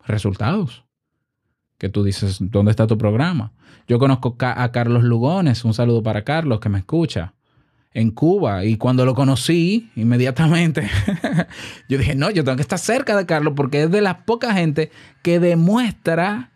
resultados. 0.04 0.84
Que 1.78 1.90
tú 1.90 2.04
dices, 2.04 2.38
¿dónde 2.40 2.72
está 2.72 2.88
tu 2.88 2.98
programa? 2.98 3.54
Yo 3.88 4.00
conozco 4.00 4.36
a 4.40 4.72
Carlos 4.72 5.04
Lugones, 5.04 5.64
un 5.64 5.76
saludo 5.76 6.02
para 6.02 6.24
Carlos 6.24 6.60
que 6.60 6.70
me 6.70 6.80
escucha 6.80 7.36
en 7.94 8.12
Cuba. 8.12 8.66
Y 8.66 8.78
cuando 8.78 9.06
lo 9.06 9.16
conocí, 9.16 9.90
inmediatamente, 9.96 10.90
yo 11.90 11.98
dije, 11.98 12.16
no, 12.16 12.30
yo 12.30 12.44
tengo 12.44 12.56
que 12.56 12.62
estar 12.62 12.80
cerca 12.80 13.18
de 13.18 13.26
Carlos 13.26 13.54
porque 13.56 13.84
es 13.84 13.92
de 13.92 14.02
la 14.02 14.26
poca 14.26 14.54
gente 14.54 14.92
que 15.24 15.40
demuestra 15.40 16.52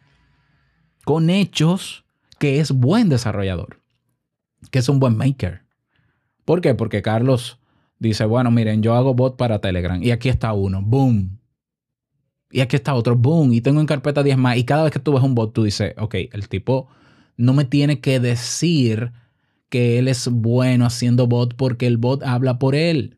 con 1.04 1.30
hechos 1.30 2.06
que 2.40 2.60
es 2.60 2.72
buen 2.72 3.10
desarrollador, 3.10 3.80
que 4.72 4.80
es 4.80 4.90
un 4.90 5.00
buen 5.00 5.18
maker. 5.18 5.64
¿Por 6.46 6.62
qué? 6.62 6.76
Porque 6.76 7.02
Carlos 7.02 7.60
dice, 8.00 8.26
bueno, 8.26 8.52
miren, 8.52 8.82
yo 8.82 8.96
hago 8.96 9.14
bot 9.14 9.38
para 9.38 9.60
Telegram 9.60 10.02
y 10.04 10.12
aquí 10.12 10.30
está 10.30 10.54
uno, 10.54 10.82
boom. 10.82 11.40
Y 12.52 12.62
aquí 12.62 12.76
está 12.76 12.94
otro, 12.94 13.16
boom. 13.16 13.54
Y 13.54 13.62
tengo 13.62 13.80
en 13.80 13.88
carpeta 13.88 14.22
10 14.22 14.38
más. 14.38 14.58
Y 14.58 14.64
cada 14.64 14.84
vez 14.84 14.92
que 14.92 15.00
tú 15.00 15.14
ves 15.14 15.24
un 15.24 15.34
bot, 15.34 15.54
tú 15.54 15.64
dices, 15.64 15.96
ok, 15.98 16.16
el 16.32 16.48
tipo 16.50 16.88
no 17.36 17.54
me 17.54 17.66
tiene 17.66 18.00
que 18.00 18.20
decir 18.20 19.12
que 19.74 19.98
él 19.98 20.08
es 20.08 20.28
bueno 20.28 20.86
haciendo 20.86 21.26
bot 21.26 21.56
porque 21.56 21.88
el 21.88 21.98
bot 21.98 22.22
habla 22.22 22.60
por 22.60 22.76
él 22.76 23.18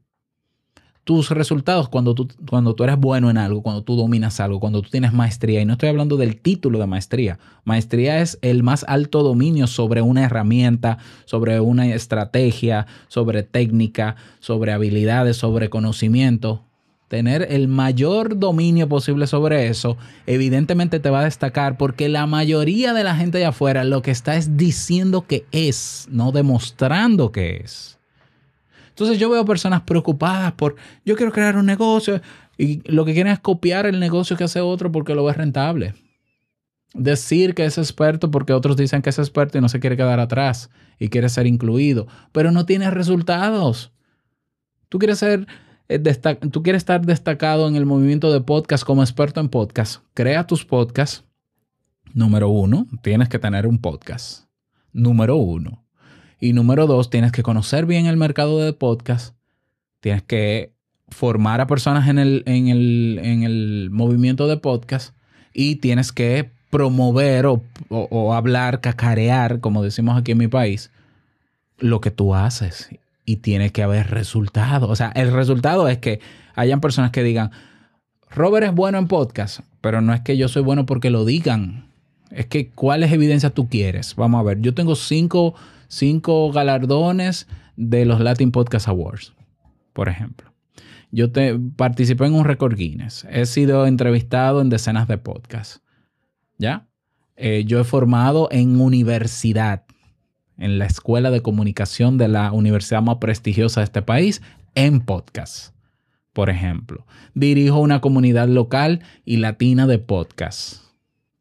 tus 1.04 1.32
resultados 1.32 1.90
cuando 1.90 2.16
tú, 2.16 2.30
cuando 2.50 2.76
tú 2.76 2.86
eres 2.86 2.96
bueno 2.98 3.30
en 3.30 3.38
algo, 3.38 3.62
cuando 3.62 3.84
tú 3.84 3.98
dominas 3.98 4.40
algo, 4.40 4.62
cuando 4.62 4.82
tú 4.82 4.90
tienes 4.90 5.12
maestría, 5.12 5.60
y 5.60 5.66
no 5.66 5.74
estoy 5.74 5.90
hablando 5.90 6.16
del 6.16 6.40
título 6.40 6.80
de 6.80 6.88
maestría, 6.88 7.40
maestría 7.66 8.22
es 8.22 8.40
el 8.42 8.64
más 8.64 8.86
alto 8.88 9.22
dominio 9.22 9.68
sobre 9.68 10.02
una 10.02 10.24
herramienta, 10.24 10.98
sobre 11.26 11.60
una 11.60 11.94
estrategia, 11.94 12.88
sobre 13.10 13.44
técnica, 13.44 14.16
sobre 14.40 14.72
habilidades, 14.72 15.36
sobre 15.36 15.70
conocimiento. 15.70 16.64
Tener 17.08 17.48
el 17.52 17.68
mayor 17.68 18.40
dominio 18.40 18.90
posible 18.90 19.28
sobre 19.28 19.68
eso, 19.68 19.96
evidentemente 20.26 21.00
te 21.00 21.12
va 21.12 21.20
a 21.20 21.26
destacar 21.26 21.78
porque 21.78 22.10
la 22.10 22.26
mayoría 22.26 22.94
de 22.94 23.04
la 23.04 23.16
gente 23.16 23.38
de 23.38 23.46
afuera 23.46 23.84
lo 23.84 24.02
que 24.02 24.10
está 24.10 24.36
es 24.36 24.58
diciendo 24.58 25.28
que 25.28 25.46
es, 25.52 26.08
no 26.10 26.32
demostrando 26.32 27.32
que 27.32 27.58
es. 27.58 28.00
Entonces 28.90 29.20
yo 29.20 29.30
veo 29.30 29.46
personas 29.46 29.82
preocupadas 29.82 30.54
por, 30.54 30.78
yo 31.06 31.16
quiero 31.16 31.32
crear 31.32 31.58
un 31.58 31.66
negocio 31.66 32.22
y 32.58 32.82
lo 32.90 33.06
que 33.06 33.14
quieren 33.14 33.34
es 33.34 33.40
copiar 33.40 33.86
el 33.86 34.00
negocio 34.00 34.38
que 34.38 34.46
hace 34.46 34.62
otro 34.62 34.92
porque 34.92 35.14
lo 35.14 35.26
ve 35.26 35.34
rentable. 35.34 35.94
Decir 36.94 37.54
que 37.54 37.66
es 37.66 37.78
experto 37.78 38.32
porque 38.32 38.54
otros 38.54 38.78
dicen 38.78 39.02
que 39.02 39.10
es 39.10 39.20
experto 39.20 39.58
y 39.58 39.62
no 39.62 39.70
se 39.70 39.80
quiere 39.82 39.98
quedar 39.98 40.20
atrás 40.20 40.70
y 40.98 41.10
quiere 41.10 41.30
ser 41.30 41.46
incluido, 41.46 42.08
pero 42.32 42.52
no 42.52 42.66
tiene 42.66 42.90
resultados. 42.90 43.92
Tú 44.88 44.98
quieres 44.98 45.20
ser 45.20 45.46
tú 46.52 46.64
quieres 46.64 46.82
estar 46.82 47.06
destacado 47.06 47.68
en 47.68 47.76
el 47.76 47.86
movimiento 47.86 48.32
de 48.32 48.42
podcast 48.42 48.84
como 48.84 49.04
experto 49.04 49.40
en 49.40 49.50
podcast. 49.50 50.02
Crea 50.14 50.48
tus 50.48 50.66
podcasts. 50.66 51.24
Número 52.14 52.50
uno, 52.50 52.88
tienes 53.02 53.30
que 53.30 53.40
tener 53.40 53.68
un 53.68 53.78
podcast. 53.78 54.46
Número 54.94 55.36
uno. 55.36 55.84
Y 56.40 56.54
número 56.54 56.88
dos, 56.88 57.10
tienes 57.10 57.32
que 57.32 57.44
conocer 57.44 57.86
bien 57.86 58.06
el 58.06 58.18
mercado 58.18 58.60
de 58.60 58.74
podcast. 58.74 59.36
Tienes 60.00 60.24
que 60.24 60.74
formar 61.10 61.62
a 61.62 61.68
personas 61.68 62.08
en 62.08 62.20
el, 62.20 62.44
en 62.46 62.68
el, 63.44 63.90
movimiento 63.92 64.48
de 64.48 64.58
podcast. 64.58 65.16
Y 65.54 65.78
tienes 65.78 66.12
que 66.12 66.52
promover 66.70 67.46
o, 67.46 68.34
hablar, 68.34 68.82
cacarear, 68.82 69.60
como 69.60 69.84
decimos 69.84 70.18
aquí 70.18 70.32
en 70.32 70.38
mi 70.38 70.48
país, 70.48 70.92
lo 71.78 72.02
que 72.02 72.12
tú 72.12 72.36
haces. 72.36 72.90
Y 73.26 73.38
tiene 73.38 73.72
que 73.72 73.84
haber 73.84 74.12
resultado. 74.12 74.88
O 74.88 74.96
sea, 74.96 75.12
el 75.16 75.32
resultado 75.32 75.88
es 75.88 75.98
que 75.98 76.20
hayan 76.54 76.80
personas 76.80 77.12
que 77.12 77.24
digan, 77.24 77.52
Robert 78.30 78.68
es 78.68 78.74
bueno 78.74 78.98
en 78.98 79.08
podcast, 79.08 79.62
pero 79.82 80.02
no 80.02 80.14
es 80.14 80.22
que 80.22 80.38
yo 80.38 80.48
soy 80.48 80.62
bueno 80.62 80.86
porque 80.86 81.10
lo 81.10 81.26
digan. 81.26 81.88
Es 82.30 82.46
que, 82.46 82.70
¿cuáles 82.70 83.12
evidencias 83.12 83.54
tú 83.54 83.70
quieres? 83.70 84.16
Vamos 84.16 84.40
a 84.40 84.44
ver, 84.44 84.62
yo 84.62 84.74
tengo 84.74 84.96
cinco 84.96 85.56
cinco 85.88 86.52
galardones 86.52 87.48
de 87.76 88.06
los 88.06 88.20
Latin 88.20 88.52
Podcast 88.52 88.88
Awards, 88.88 89.34
por 89.94 90.10
ejemplo. 90.10 90.52
Yo 91.12 91.32
te, 91.32 91.58
participé 91.58 92.26
en 92.26 92.34
un 92.34 92.46
récord 92.46 92.76
Guinness. 92.76 93.26
He 93.30 93.46
sido 93.46 93.88
entrevistado 93.88 94.62
en 94.62 94.70
decenas 94.70 95.08
de 95.08 95.18
podcasts. 95.18 95.82
¿Ya? 96.58 96.88
Eh, 97.38 97.64
yo 97.66 97.80
he 97.80 97.84
formado 97.84 98.50
en 98.52 98.80
universidad, 98.80 99.85
en 100.58 100.80
la 100.80 100.86
escuela 100.86 101.32
de 101.32 101.42
comunicación 101.42 102.18
de 102.18 102.28
la 102.28 102.52
universidad 102.52 103.02
más 103.02 103.18
prestigiosa 103.18 103.82
de 103.82 103.86
este 103.86 104.02
país, 104.02 104.42
en 104.76 105.02
podcast, 105.02 105.74
por 106.34 106.50
ejemplo. 106.50 107.06
Dirijo 107.34 107.80
una 107.80 108.02
comunidad 108.02 108.48
local 108.48 109.02
y 109.24 109.38
latina 109.38 109.88
de 109.88 110.00
podcasts. 110.00 110.82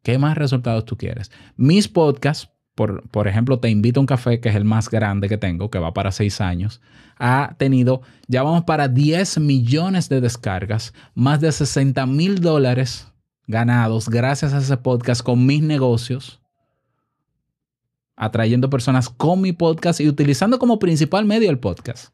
¿Qué 0.03 0.17
más 0.17 0.37
resultados 0.37 0.85
tú 0.85 0.97
quieres? 0.97 1.31
Mis 1.57 1.87
podcasts 1.87 2.49
por, 2.75 3.27
ejemplo, 3.27 3.59
Te 3.59 3.69
Invito 3.69 3.99
a 3.99 4.01
un 4.01 4.05
Café, 4.05 4.41
que 4.41 4.49
es 4.49 4.55
el 4.55 4.65
más 4.65 4.89
grande 4.89 5.29
que 5.29 5.37
tengo, 5.37 5.71
que 5.71 5.79
va 5.79 5.93
para 5.93 6.11
seis 6.11 6.41
años, 6.41 6.81
ha 7.17 7.55
tenido, 7.57 8.01
ya 8.27 8.43
vamos 8.43 8.65
para 8.65 8.89
10 8.89 9.39
millones 9.39 10.09
de 10.09 10.19
descargas, 10.19 10.93
más 11.13 11.39
de 11.39 11.53
60 11.53 12.05
mil 12.05 12.41
dólares 12.41 13.07
ganados 13.47 14.09
gracias 14.09 14.53
a 14.53 14.57
ese 14.57 14.75
podcast 14.75 15.21
con 15.21 15.45
mis 15.45 15.61
negocios, 15.61 16.41
atrayendo 18.15 18.69
personas 18.69 19.09
con 19.09 19.41
mi 19.41 19.53
podcast 19.53 19.99
y 19.99 20.07
utilizando 20.07 20.59
como 20.59 20.79
principal 20.79 21.25
medio 21.25 21.49
el 21.49 21.59
podcast. 21.59 22.13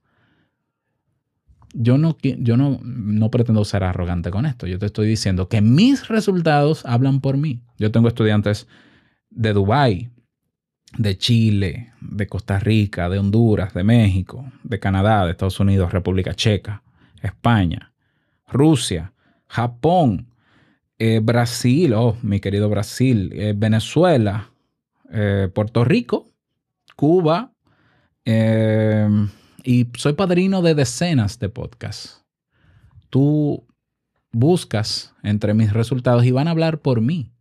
Yo 1.73 1.97
no, 1.97 2.17
yo 2.21 2.57
no, 2.57 2.79
no 2.83 3.31
pretendo 3.31 3.63
ser 3.63 3.83
arrogante 3.83 4.29
con 4.29 4.45
esto. 4.45 4.67
Yo 4.67 4.77
te 4.77 4.87
estoy 4.87 5.07
diciendo 5.07 5.47
que 5.47 5.61
mis 5.61 6.07
resultados 6.09 6.85
hablan 6.85 7.21
por 7.21 7.37
mí. 7.37 7.61
Yo 7.77 7.91
tengo 7.91 8.09
estudiantes 8.09 8.67
de 9.29 9.53
Dubái, 9.53 10.09
de 10.97 11.17
Chile, 11.17 11.93
de 12.01 12.27
Costa 12.27 12.59
Rica, 12.59 13.09
de 13.09 13.19
Honduras, 13.19 13.73
de 13.73 13.83
México, 13.83 14.51
de 14.63 14.79
Canadá, 14.79 15.25
de 15.25 15.31
Estados 15.31 15.59
Unidos, 15.59 15.93
República 15.93 16.33
Checa, 16.33 16.83
España, 17.21 17.93
Rusia, 18.47 19.13
Japón, 19.47 20.27
eh, 20.99 21.19
Brasil, 21.23 21.93
oh, 21.93 22.17
mi 22.21 22.39
querido 22.39 22.69
Brasil, 22.69 23.31
eh, 23.33 23.53
Venezuela, 23.55 24.50
eh, 25.11 25.49
Puerto 25.53 25.83
Rico, 25.83 26.29
Cuba, 26.95 27.53
y 29.63 29.87
soy 29.97 30.13
padrino 30.13 30.61
de 30.61 30.75
decenas 30.75 31.39
de 31.39 31.49
podcasts. 31.49 32.23
Tú 33.09 33.65
buscas 34.31 35.13
entre 35.23 35.53
mis 35.53 35.73
resultados 35.73 36.25
y 36.25 36.31
van 36.31 36.47
a 36.47 36.51
hablar 36.51 36.79
por 36.79 37.01
mí. 37.01 37.31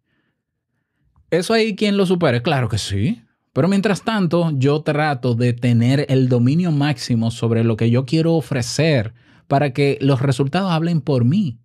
¿Eso 1.30 1.54
hay 1.54 1.76
quien 1.76 1.96
lo 1.96 2.06
supere? 2.06 2.42
Claro 2.42 2.68
que 2.68 2.78
sí. 2.78 3.22
Pero 3.52 3.68
mientras 3.68 4.02
tanto, 4.02 4.50
yo 4.54 4.82
trato 4.82 5.34
de 5.34 5.52
tener 5.52 6.06
el 6.08 6.28
dominio 6.28 6.72
máximo 6.72 7.30
sobre 7.30 7.64
lo 7.64 7.76
que 7.76 7.90
yo 7.90 8.04
quiero 8.04 8.34
ofrecer 8.34 9.12
para 9.48 9.72
que 9.72 9.98
los 10.00 10.22
resultados 10.22 10.70
hablen 10.70 11.00
por 11.00 11.24
mí. 11.24 11.59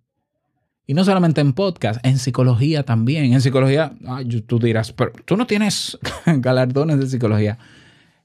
Y 0.86 0.94
no 0.94 1.04
solamente 1.04 1.40
en 1.40 1.52
podcast, 1.52 2.04
en 2.06 2.18
psicología 2.18 2.84
también. 2.84 3.32
En 3.32 3.40
psicología, 3.40 3.92
tú 4.46 4.58
dirás, 4.58 4.92
pero 4.92 5.12
tú 5.24 5.36
no 5.36 5.46
tienes 5.46 5.98
galardones 6.26 7.00
de 7.00 7.08
psicología. 7.08 7.58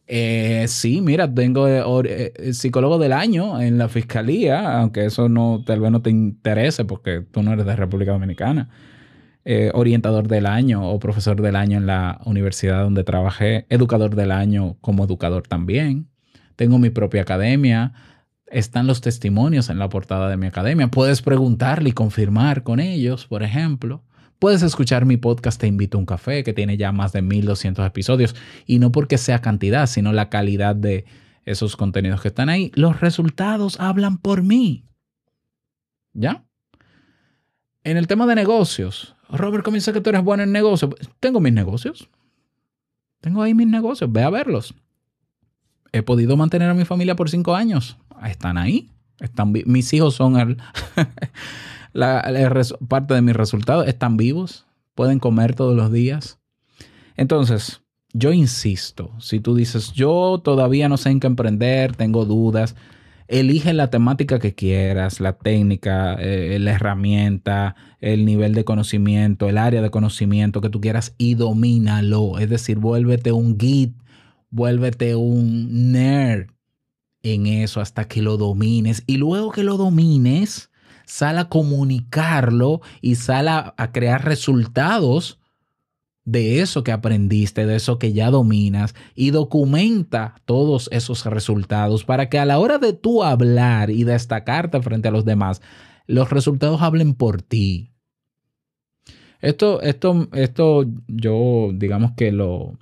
Eh, 0.06 0.66
sí, 0.68 1.02
mira, 1.02 1.34
tengo 1.34 1.68
eh, 1.68 2.34
eh, 2.36 2.54
psicólogo 2.54 3.00
del 3.00 3.14
año 3.14 3.62
en 3.62 3.78
la 3.78 3.88
fiscalía, 3.88 4.80
aunque 4.80 5.06
eso 5.06 5.30
no 5.30 5.64
tal 5.66 5.80
vez 5.80 5.92
no 5.92 6.02
te 6.02 6.10
interese 6.10 6.86
porque 6.86 7.22
tú 7.22 7.42
no 7.42 7.54
eres 7.54 7.66
de 7.66 7.76
República 7.76 8.12
Dominicana. 8.12 8.70
Eh, 9.44 9.72
orientador 9.74 10.28
del 10.28 10.46
año 10.46 10.88
o 10.88 11.00
profesor 11.00 11.42
del 11.42 11.56
año 11.56 11.80
en 11.80 11.88
la 11.88 12.22
universidad 12.26 12.84
donde 12.84 13.04
trabajé, 13.04 13.66
educador 13.70 14.16
del 14.16 14.32
año 14.32 14.78
como 14.82 15.04
educador 15.04 15.48
también. 15.48 16.08
Tengo 16.56 16.78
mi 16.78 16.92
propia 16.92 17.24
academia. 17.24 17.94
Están 18.52 18.86
los 18.86 19.00
testimonios 19.00 19.70
en 19.70 19.80
la 19.80 19.88
portada 19.88 20.30
de 20.30 20.36
mi 20.36 20.46
academia. 20.46 20.90
Puedes 20.90 21.22
preguntarle 21.22 21.90
y 21.90 21.94
confirmar 21.94 22.64
con 22.64 22.82
ellos, 22.82 23.26
por 23.26 23.44
ejemplo. 23.44 24.04
Puedes 24.40 24.62
escuchar 24.62 25.06
mi 25.06 25.16
podcast 25.16 25.60
Te 25.60 25.68
invito 25.68 25.98
a 25.98 26.00
un 26.00 26.06
café, 26.06 26.44
que 26.44 26.52
tiene 26.52 26.76
ya 26.76 26.92
más 26.92 27.14
de 27.14 27.22
1200 27.22 27.86
episodios. 27.86 28.36
Y 28.66 28.80
no 28.80 28.92
porque 28.92 29.18
sea 29.18 29.40
cantidad, 29.40 29.88
sino 29.88 30.12
la 30.12 30.30
calidad 30.30 30.76
de 30.76 31.06
esos 31.46 31.78
contenidos 31.78 32.22
que 32.22 32.28
están 32.28 32.50
ahí. 32.50 32.72
Los 32.76 33.00
resultados 33.00 33.80
hablan 33.80 34.18
por 34.18 34.44
mí. 34.44 34.84
¿Ya? 36.14 36.44
En 37.86 37.96
el 37.96 38.08
tema 38.08 38.28
de 38.28 38.36
negocios, 38.36 39.16
Robert 39.30 39.64
comienza 39.64 39.94
que 39.94 40.02
tú 40.02 40.10
eres 40.10 40.24
bueno 40.24 40.44
en 40.44 40.52
negocios. 40.52 40.94
Tengo 41.22 41.40
mis 41.40 41.54
negocios. 41.54 42.10
Tengo 43.22 43.42
ahí 43.42 43.54
mis 43.54 43.68
negocios. 43.68 44.12
Ve 44.12 44.24
a 44.24 44.30
verlos. 44.30 44.76
He 45.94 46.04
podido 46.04 46.36
mantener 46.36 46.70
a 46.70 46.74
mi 46.74 46.84
familia 46.84 47.16
por 47.16 47.30
cinco 47.30 47.56
años. 47.56 47.98
Están 48.30 48.58
ahí. 48.58 48.90
Están 49.20 49.54
mis 49.66 49.94
hijos 49.94 50.16
son 50.16 50.34
la, 51.94 52.74
parte 52.88 53.14
de 53.14 53.22
mis 53.22 53.36
resultados. 53.36 53.88
Están 53.88 54.18
vivos. 54.18 54.66
Pueden 54.96 55.20
comer 55.20 55.56
todos 55.56 55.76
los 55.76 55.92
días. 55.92 56.40
Entonces, 57.16 57.82
yo 58.14 58.34
insisto, 58.34 59.12
si 59.20 59.40
tú 59.40 59.56
dices, 59.56 59.94
yo 59.94 60.42
todavía 60.44 60.90
no 60.90 60.98
sé 60.98 61.12
en 61.12 61.20
qué 61.20 61.28
emprender, 61.28 61.96
tengo 61.96 62.26
dudas, 62.26 62.76
elige 63.28 63.74
la 63.74 63.90
temática 63.90 64.40
que 64.40 64.54
quieras, 64.54 65.22
la 65.22 65.34
técnica, 65.34 66.16
eh, 66.16 66.58
la 66.60 66.72
herramienta, 66.72 67.76
el 68.00 68.26
nivel 68.26 68.54
de 68.54 68.66
conocimiento, 68.66 69.48
el 69.48 69.58
área 69.58 69.82
de 69.82 69.92
conocimiento 69.92 70.60
que 70.60 70.70
tú 70.70 70.82
quieras 70.82 71.16
y 71.18 71.36
domínalo. 71.36 72.40
Es 72.40 72.50
decir, 72.50 72.80
vuélvete 72.80 73.32
un 73.32 73.58
git, 73.58 73.96
vuélvete 74.50 75.16
un 75.16 75.92
nerd 75.92 76.51
en 77.24 77.48
eso 77.48 77.82
hasta 77.82 78.08
que 78.08 78.22
lo 78.22 78.38
domines. 78.38 79.04
Y 79.08 79.18
luego 79.18 79.52
que 79.52 79.64
lo 79.64 79.78
domines, 79.78 80.70
sal 81.06 81.38
a 81.38 81.50
comunicarlo 81.50 82.82
y 83.02 83.16
sal 83.16 83.48
a 83.48 83.92
crear 83.92 84.26
resultados 84.26 85.40
de 86.26 86.62
eso 86.62 86.84
que 86.84 86.92
aprendiste, 86.92 87.66
de 87.66 87.76
eso 87.76 87.98
que 87.98 88.14
ya 88.14 88.30
dominas 88.30 88.96
y 89.16 89.32
documenta 89.32 90.36
todos 90.46 90.88
esos 90.92 91.26
resultados 91.26 92.06
para 92.06 92.30
que 92.30 92.40
a 92.40 92.46
la 92.46 92.60
hora 92.60 92.78
de 92.78 92.94
tú 92.94 93.24
hablar 93.24 93.90
y 93.90 94.04
destacarte 94.04 94.82
frente 94.82 95.08
a 95.08 95.12
los 95.12 95.26
demás, 95.26 95.62
los 96.08 96.30
resultados 96.30 96.82
hablen 96.82 97.16
por 97.16 97.42
ti. 97.42 97.92
Esto, 99.40 99.82
esto, 99.82 100.30
esto 100.34 100.86
yo 101.08 101.72
digamos 101.74 102.12
que 102.12 102.32
lo, 102.32 102.78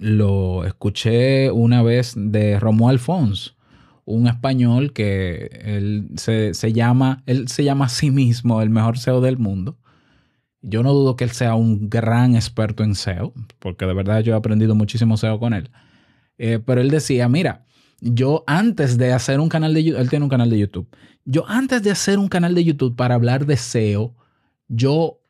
lo 0.00 0.64
escuché 0.64 1.50
una 1.50 1.82
vez 1.82 2.14
de 2.16 2.58
Romuald 2.58 2.98
Alfons, 2.98 3.56
un 4.04 4.26
español 4.26 4.92
que 4.92 5.60
él 5.62 6.08
se, 6.16 6.54
se, 6.54 6.72
llama, 6.72 7.22
él 7.26 7.48
se 7.48 7.64
llama 7.64 7.86
a 7.86 7.88
sí 7.88 8.10
mismo 8.10 8.62
el 8.62 8.70
mejor 8.70 8.98
CEO 8.98 9.20
del 9.20 9.38
mundo. 9.38 9.78
Yo 10.60 10.82
no 10.82 10.92
dudo 10.92 11.16
que 11.16 11.24
él 11.24 11.30
sea 11.30 11.54
un 11.54 11.90
gran 11.90 12.36
experto 12.36 12.84
en 12.84 12.94
SEO, 12.94 13.32
porque 13.58 13.86
de 13.86 13.94
verdad 13.94 14.20
yo 14.20 14.34
he 14.34 14.36
aprendido 14.36 14.74
muchísimo 14.74 15.16
SEO 15.16 15.38
con 15.38 15.54
él. 15.54 15.70
Eh, 16.38 16.60
pero 16.64 16.80
él 16.80 16.90
decía, 16.90 17.28
mira, 17.28 17.64
yo 18.00 18.44
antes 18.46 18.98
de 18.98 19.12
hacer 19.12 19.40
un 19.40 19.48
canal 19.48 19.74
de 19.74 19.84
YouTube, 19.84 20.00
él 20.00 20.10
tiene 20.10 20.24
un 20.24 20.30
canal 20.30 20.50
de 20.50 20.58
YouTube, 20.58 20.88
yo 21.24 21.48
antes 21.48 21.82
de 21.82 21.90
hacer 21.90 22.18
un 22.18 22.28
canal 22.28 22.54
de 22.54 22.64
YouTube 22.64 22.96
para 22.96 23.14
hablar 23.14 23.46
de 23.46 23.56
SEO, 23.56 24.14
yo 24.68 25.20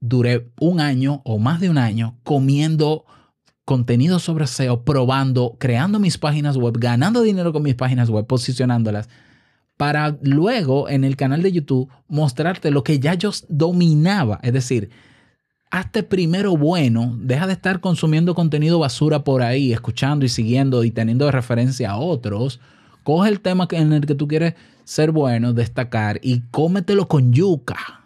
duré 0.00 0.50
un 0.60 0.80
año 0.80 1.22
o 1.24 1.38
más 1.38 1.60
de 1.60 1.70
un 1.70 1.78
año 1.78 2.18
comiendo 2.22 3.04
contenido 3.64 4.18
sobre 4.18 4.46
SEO, 4.46 4.84
probando, 4.84 5.56
creando 5.58 5.98
mis 5.98 6.18
páginas 6.18 6.56
web, 6.56 6.74
ganando 6.78 7.22
dinero 7.22 7.52
con 7.52 7.62
mis 7.62 7.74
páginas 7.74 8.10
web, 8.10 8.26
posicionándolas 8.26 9.08
para 9.82 10.16
luego 10.22 10.88
en 10.88 11.02
el 11.02 11.16
canal 11.16 11.42
de 11.42 11.50
YouTube 11.50 11.90
mostrarte 12.06 12.70
lo 12.70 12.84
que 12.84 13.00
ya 13.00 13.14
yo 13.14 13.30
dominaba. 13.48 14.38
Es 14.42 14.52
decir, 14.52 14.90
hazte 15.72 16.04
primero 16.04 16.56
bueno, 16.56 17.16
deja 17.18 17.48
de 17.48 17.54
estar 17.54 17.80
consumiendo 17.80 18.34
contenido 18.36 18.78
basura 18.78 19.24
por 19.24 19.42
ahí, 19.42 19.72
escuchando 19.72 20.24
y 20.24 20.28
siguiendo 20.28 20.84
y 20.84 20.92
teniendo 20.92 21.24
de 21.24 21.32
referencia 21.32 21.90
a 21.90 21.96
otros. 21.96 22.60
Coge 23.02 23.28
el 23.28 23.40
tema 23.40 23.66
en 23.72 23.92
el 23.92 24.06
que 24.06 24.14
tú 24.14 24.28
quieres 24.28 24.54
ser 24.84 25.10
bueno, 25.10 25.52
destacar 25.52 26.20
y 26.22 26.42
cómetelo 26.52 27.08
con 27.08 27.32
yuca. 27.32 28.04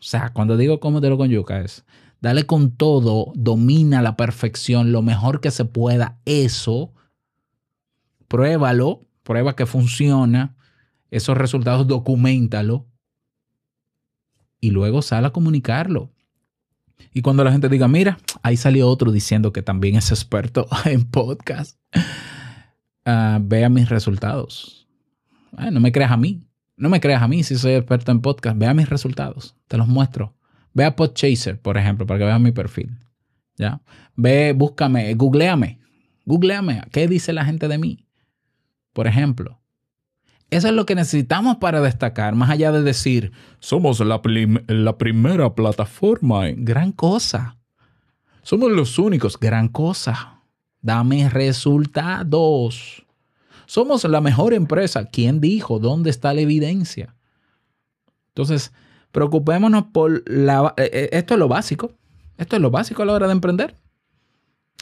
O 0.00 0.02
sea, 0.02 0.30
cuando 0.32 0.56
digo 0.56 0.80
cómetelo 0.80 1.16
con 1.16 1.28
yuca 1.28 1.60
es, 1.60 1.84
dale 2.22 2.46
con 2.46 2.70
todo, 2.70 3.32
domina 3.34 4.00
la 4.00 4.16
perfección, 4.16 4.92
lo 4.92 5.02
mejor 5.02 5.40
que 5.40 5.50
se 5.50 5.64
pueda, 5.64 6.20
eso, 6.24 6.94
pruébalo, 8.28 9.04
prueba 9.24 9.56
que 9.56 9.66
funciona 9.66 10.56
esos 11.10 11.36
resultados, 11.36 11.86
documentalo 11.86 12.86
y 14.60 14.70
luego 14.70 15.02
sal 15.02 15.24
a 15.24 15.30
comunicarlo. 15.30 16.10
Y 17.12 17.22
cuando 17.22 17.42
la 17.42 17.50
gente 17.50 17.68
diga, 17.68 17.88
mira, 17.88 18.18
ahí 18.42 18.56
salió 18.56 18.88
otro 18.88 19.10
diciendo 19.10 19.52
que 19.52 19.62
también 19.62 19.96
es 19.96 20.10
experto 20.10 20.68
en 20.84 21.04
podcast, 21.04 21.78
uh, 23.04 23.38
vea 23.40 23.68
mis 23.68 23.88
resultados. 23.88 24.88
no 25.50 25.80
me 25.80 25.90
creas 25.90 26.12
a 26.12 26.16
mí. 26.16 26.46
No 26.76 26.88
me 26.88 27.00
creas 27.00 27.22
a 27.22 27.28
mí 27.28 27.42
si 27.42 27.56
soy 27.56 27.72
experto 27.72 28.12
en 28.12 28.20
podcast. 28.20 28.56
Vea 28.56 28.72
mis 28.74 28.88
resultados. 28.88 29.56
Te 29.68 29.76
los 29.76 29.88
muestro. 29.88 30.34
Ve 30.74 30.84
a 30.84 30.96
Podchaser, 30.96 31.60
por 31.60 31.76
ejemplo, 31.76 32.06
para 32.06 32.18
que 32.18 32.24
veas 32.24 32.40
mi 32.40 32.52
perfil. 32.52 32.98
¿Ya? 33.56 33.80
Ve, 34.16 34.52
búscame, 34.52 35.14
googleame. 35.14 35.78
Googleame. 36.24 36.82
¿Qué 36.90 37.08
dice 37.08 37.32
la 37.32 37.44
gente 37.44 37.68
de 37.68 37.78
mí? 37.78 38.06
Por 38.92 39.06
ejemplo, 39.06 39.62
eso 40.52 40.68
es 40.68 40.74
lo 40.74 40.84
que 40.84 40.94
necesitamos 40.94 41.56
para 41.56 41.80
destacar, 41.80 42.34
más 42.34 42.50
allá 42.50 42.72
de 42.72 42.82
decir, 42.82 43.32
somos 43.58 44.00
la, 44.00 44.20
primera 44.20 45.54
plataforma. 45.54 46.44
Gran 46.54 46.92
cosa. 46.92 47.56
Somos 48.42 48.70
los 48.70 48.98
únicos. 48.98 49.40
Gran 49.40 49.68
cosa. 49.68 50.42
Dame 50.82 51.30
resultados. 51.30 53.06
Somos 53.64 54.04
la 54.04 54.20
mejor 54.20 54.52
empresa. 54.52 55.06
¿Quién 55.06 55.40
dijo? 55.40 55.78
¿Dónde 55.78 56.10
está 56.10 56.34
la 56.34 56.42
evidencia? 56.42 57.16
Entonces, 58.28 58.74
preocupémonos 59.12 59.84
por 59.92 60.28
la... 60.28 60.74
Eh, 60.76 60.90
eh, 60.92 61.08
esto 61.12 61.34
es 61.34 61.40
lo 61.40 61.48
básico. 61.48 61.92
Esto 62.38 62.56
es 62.56 62.62
lo 62.62 62.70
básico 62.70 63.02
a 63.02 63.06
la 63.06 63.12
hora 63.12 63.26
de 63.26 63.32
emprender. 63.32 63.76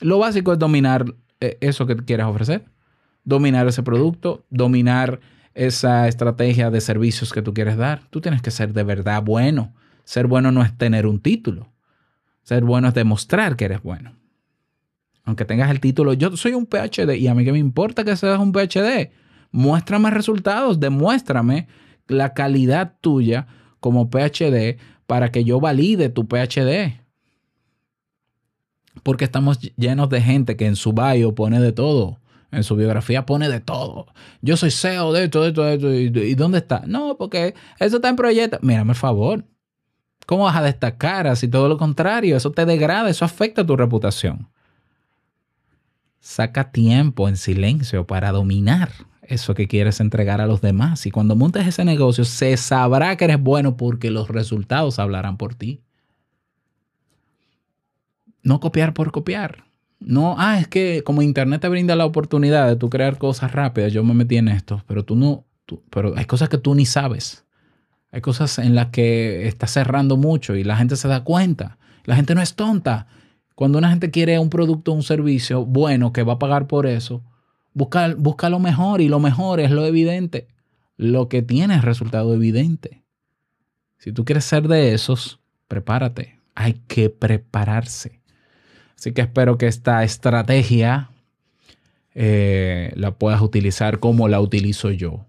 Lo 0.01 0.19
básico 0.19 0.53
es 0.53 0.59
dominar 0.59 1.05
eh, 1.41 1.59
eso 1.61 1.87
que 1.87 1.97
quieras 1.97 2.29
ofrecer. 2.29 2.65
Dominar 3.25 3.67
ese 3.67 3.83
producto. 3.83 4.47
Dominar 4.49 5.21
esa 5.55 6.09
estrategia 6.09 6.71
de 6.71 6.81
servicios 6.81 7.33
que 7.33 7.43
tú 7.43 7.53
quieres 7.53 7.77
dar. 7.77 8.09
Tú 8.11 8.21
tienes 8.21 8.41
que 8.41 8.51
ser 8.51 8.73
de 8.73 8.85
verdad 8.85 9.23
bueno. 9.23 9.75
Ser 10.05 10.27
bueno 10.27 10.53
no 10.53 10.63
es 10.63 10.77
tener 10.79 11.07
un 11.07 11.21
título. 11.21 11.73
Ser 12.43 12.65
bueno 12.65 12.89
es 12.89 12.95
demostrar 12.95 13.57
que 13.57 13.67
eres 13.67 13.83
bueno. 13.83 14.17
Aunque 15.25 15.45
tengas 15.45 15.71
el 15.71 15.81
título, 15.81 16.15
yo 16.15 16.37
soy 16.37 16.55
un 16.55 16.67
PhD 16.67 17.15
y 17.17 17.29
a 17.29 17.35
mí 17.35 17.45
que 17.45 17.53
me 17.53 17.59
importa 17.59 18.05
que 18.05 18.17
seas 18.17 18.39
un 18.39 18.53
PhD. 18.53 19.11
Muéstrame 19.53 20.11
resultados, 20.11 20.81
demuéstrame 20.81 21.69
la 22.07 22.33
calidad 22.33 22.97
tuya 23.01 23.47
como 23.81 24.11
PhD 24.11 24.79
para 25.07 25.33
que 25.33 25.45
yo 25.45 25.61
valide 25.61 26.09
tu 26.09 26.29
PhD. 26.29 27.01
Porque 29.03 29.25
estamos 29.25 29.59
llenos 29.77 30.09
de 30.09 30.21
gente 30.21 30.57
que 30.57 30.67
en 30.67 30.77
su 30.77 30.93
bio 30.93 31.35
pone 31.35 31.61
de 31.61 31.73
todo. 31.73 32.21
En 32.53 32.65
su 32.65 32.77
biografía 32.77 33.27
pone 33.27 33.49
de 33.49 33.61
todo. 33.61 34.07
Yo 34.43 34.57
soy 34.57 34.71
CEO 34.71 35.13
de 35.13 35.25
esto, 35.25 35.43
de 35.43 35.49
esto, 35.49 35.63
de 35.63 35.75
esto. 36.07 36.21
¿Y 36.21 36.35
dónde 36.35 36.59
está? 36.59 36.83
No, 36.87 37.17
porque 37.17 37.55
eso 37.79 37.97
está 37.97 38.09
en 38.09 38.17
proyecto. 38.17 38.59
Mírame, 38.63 38.93
el 38.93 38.97
favor. 38.97 39.45
¿Cómo 40.27 40.45
vas 40.45 40.57
a 40.57 40.63
destacar 40.63 41.27
así 41.27 41.49
todo 41.49 41.69
lo 41.69 41.79
contrario? 41.79 42.37
Eso 42.37 42.53
te 42.53 42.65
degrada, 42.67 43.09
eso 43.09 43.25
afecta 43.25 43.67
tu 43.67 43.77
reputación. 43.77 44.49
Saca 46.21 46.71
tiempo 46.71 47.29
en 47.29 47.37
silencio 47.37 48.07
para 48.07 48.31
dominar 48.31 48.91
eso 49.23 49.55
que 49.55 49.69
quieres 49.69 50.01
entregar 50.01 50.41
a 50.41 50.47
los 50.47 50.61
demás. 50.61 51.07
Y 51.07 51.11
cuando 51.11 51.37
montes 51.37 51.67
ese 51.67 51.85
negocio, 51.85 52.25
se 52.25 52.57
sabrá 52.57 53.17
que 53.17 53.25
eres 53.25 53.41
bueno 53.41 53.77
porque 53.77 54.11
los 54.11 54.29
resultados 54.29 54.99
hablarán 54.99 55.37
por 55.37 55.55
ti. 55.55 55.81
No 58.43 58.61
copiar 58.61 58.95
por 58.95 59.13
copiar. 59.13 59.65
No, 60.01 60.35
ah, 60.39 60.59
es 60.59 60.67
que 60.67 61.03
como 61.05 61.21
Internet 61.21 61.61
te 61.61 61.69
brinda 61.69 61.95
la 61.95 62.07
oportunidad 62.07 62.67
de 62.67 62.77
tú 62.77 62.89
crear 62.89 63.19
cosas 63.19 63.53
rápidas, 63.53 63.93
yo 63.93 64.03
me 64.03 64.15
metí 64.15 64.39
en 64.39 64.49
esto, 64.49 64.83
pero 64.87 65.05
tú 65.05 65.15
no, 65.15 65.45
pero 65.91 66.15
hay 66.17 66.25
cosas 66.25 66.49
que 66.49 66.57
tú 66.57 66.75
ni 66.75 66.87
sabes. 66.87 67.45
Hay 68.11 68.23
cosas 68.23 68.59
en 68.59 68.75
las 68.75 68.87
que 68.87 69.47
estás 69.47 69.73
cerrando 69.73 70.17
mucho 70.17 70.57
y 70.57 70.65
la 70.65 70.77
gente 70.77 70.97
se 70.97 71.07
da 71.07 71.23
cuenta. 71.23 71.79
La 72.05 72.17
gente 72.17 72.35
no 72.35 72.41
es 72.41 72.55
tonta. 72.55 73.07
Cuando 73.55 73.79
una 73.79 73.91
gente 73.91 74.11
quiere 74.11 74.39
un 74.39 74.51
producto 74.51 74.91
o 74.91 74.95
un 74.95 75.03
servicio 75.03 75.65
bueno 75.65 76.13
que 76.13 76.23
va 76.23 76.33
a 76.33 76.39
pagar 76.39 76.67
por 76.67 76.87
eso, 76.87 77.23
busca, 77.75 78.49
lo 78.49 78.59
mejor 78.59 79.01
y 79.01 79.09
lo 79.09 79.21
mejor 79.21 79.61
es 79.61 79.71
lo 79.71 79.85
evidente. 79.87 80.49
Lo 80.97 81.29
que 81.29 81.43
tiene 81.43 81.77
es 81.77 81.83
resultado 81.83 82.35
evidente. 82.35 83.03
Si 83.99 84.13
tú 84.13 84.25
quieres 84.25 84.45
ser 84.45 84.69
de 84.69 84.95
esos, 84.95 85.41
prepárate. 85.69 86.39
Hay 86.55 86.75
que 86.89 87.11
prepararse. 87.11 88.21
Así 88.97 89.13
que 89.13 89.23
espero 89.23 89.57
que 89.57 89.67
esta 89.67 90.05
estrategia 90.05 91.11
eh, 92.15 92.93
la 92.97 93.13
puedas 93.13 93.41
utilizar 93.41 93.99
como 93.99 94.29
la 94.29 94.41
utilizo 94.41 94.91
yo. 94.91 95.27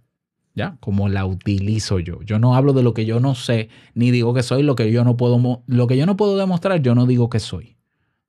¿Ya? 0.54 0.75
Como 0.82 1.08
la 1.08 1.25
utilizo 1.25 1.99
yo. 1.99 2.21
Yo 2.23 2.38
no 2.38 2.56
hablo 2.56 2.73
de 2.73 2.84
lo 2.84 2.93
que 2.93 3.06
yo 3.06 3.21
no 3.21 3.36
sé, 3.36 3.69
ni 3.93 4.12
digo 4.12 4.34
que 4.34 4.43
soy 4.43 4.63
lo 4.63 4.75
que 4.75 4.91
yo 4.91 5.06
no 5.06 5.15
puedo, 5.15 5.63
lo 5.65 5.88
que 5.88 5.95
yo 5.95 6.06
no 6.06 6.17
puedo 6.17 6.36
demostrar, 6.36 6.82
yo 6.82 6.93
no 6.93 7.06
digo 7.06 7.30
que 7.30 7.39
soy. 7.39 7.77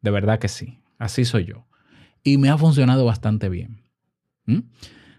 De 0.02 0.12
verdad 0.12 0.38
que 0.38 0.46
sí. 0.46 0.78
Así 0.98 1.24
soy 1.24 1.46
yo. 1.46 1.66
Y 2.22 2.38
me 2.38 2.48
ha 2.48 2.56
funcionado 2.56 3.04
bastante 3.04 3.48
bien. 3.48 3.81
¿Mm? 4.46 4.58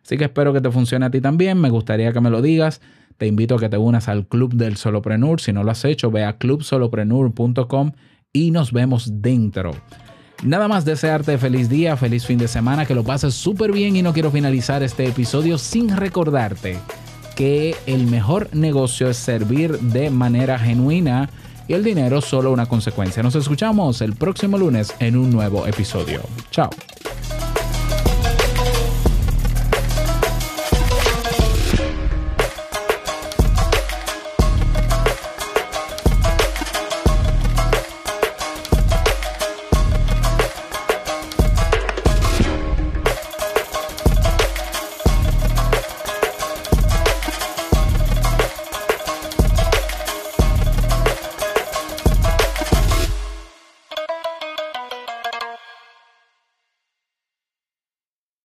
Así 0.03 0.17
que 0.17 0.25
espero 0.25 0.53
que 0.53 0.61
te 0.61 0.69
funcione 0.69 1.05
a 1.05 1.11
ti 1.11 1.21
también. 1.21 1.59
Me 1.59 1.69
gustaría 1.69 2.11
que 2.11 2.21
me 2.21 2.29
lo 2.29 2.41
digas. 2.41 2.81
Te 3.17 3.27
invito 3.27 3.55
a 3.55 3.59
que 3.59 3.69
te 3.69 3.77
unas 3.77 4.09
al 4.09 4.27
Club 4.27 4.53
del 4.53 4.75
Soloprenur. 4.75 5.39
Si 5.39 5.53
no 5.53 5.63
lo 5.63 5.71
has 5.71 5.85
hecho, 5.85 6.11
ve 6.11 6.25
a 6.25 6.37
clubsoloprenur.com 6.37 7.91
y 8.33 8.51
nos 8.51 8.71
vemos 8.71 9.21
dentro. 9.21 9.71
Nada 10.43 10.67
más 10.67 10.83
desearte 10.83 11.37
feliz 11.37 11.69
día, 11.69 11.95
feliz 11.95 12.25
fin 12.25 12.37
de 12.37 12.49
semana, 12.49 12.85
que 12.85 12.95
lo 12.95 13.03
pases 13.03 13.33
súper 13.33 13.71
bien 13.71 13.95
y 13.95 14.01
no 14.01 14.11
quiero 14.11 14.29
finalizar 14.29 14.83
este 14.83 15.07
episodio 15.07 15.57
sin 15.57 15.95
recordarte 15.95 16.79
que 17.35 17.75
el 17.85 18.07
mejor 18.07 18.49
negocio 18.53 19.09
es 19.09 19.17
servir 19.17 19.79
de 19.79 20.09
manera 20.09 20.59
genuina 20.59 21.29
y 21.67 21.73
el 21.73 21.83
dinero 21.83 22.19
solo 22.19 22.51
una 22.51 22.65
consecuencia. 22.65 23.23
Nos 23.23 23.35
escuchamos 23.35 24.01
el 24.01 24.15
próximo 24.15 24.57
lunes 24.57 24.93
en 24.99 25.15
un 25.15 25.29
nuevo 25.29 25.65
episodio. 25.65 26.21
Chao. 26.51 26.69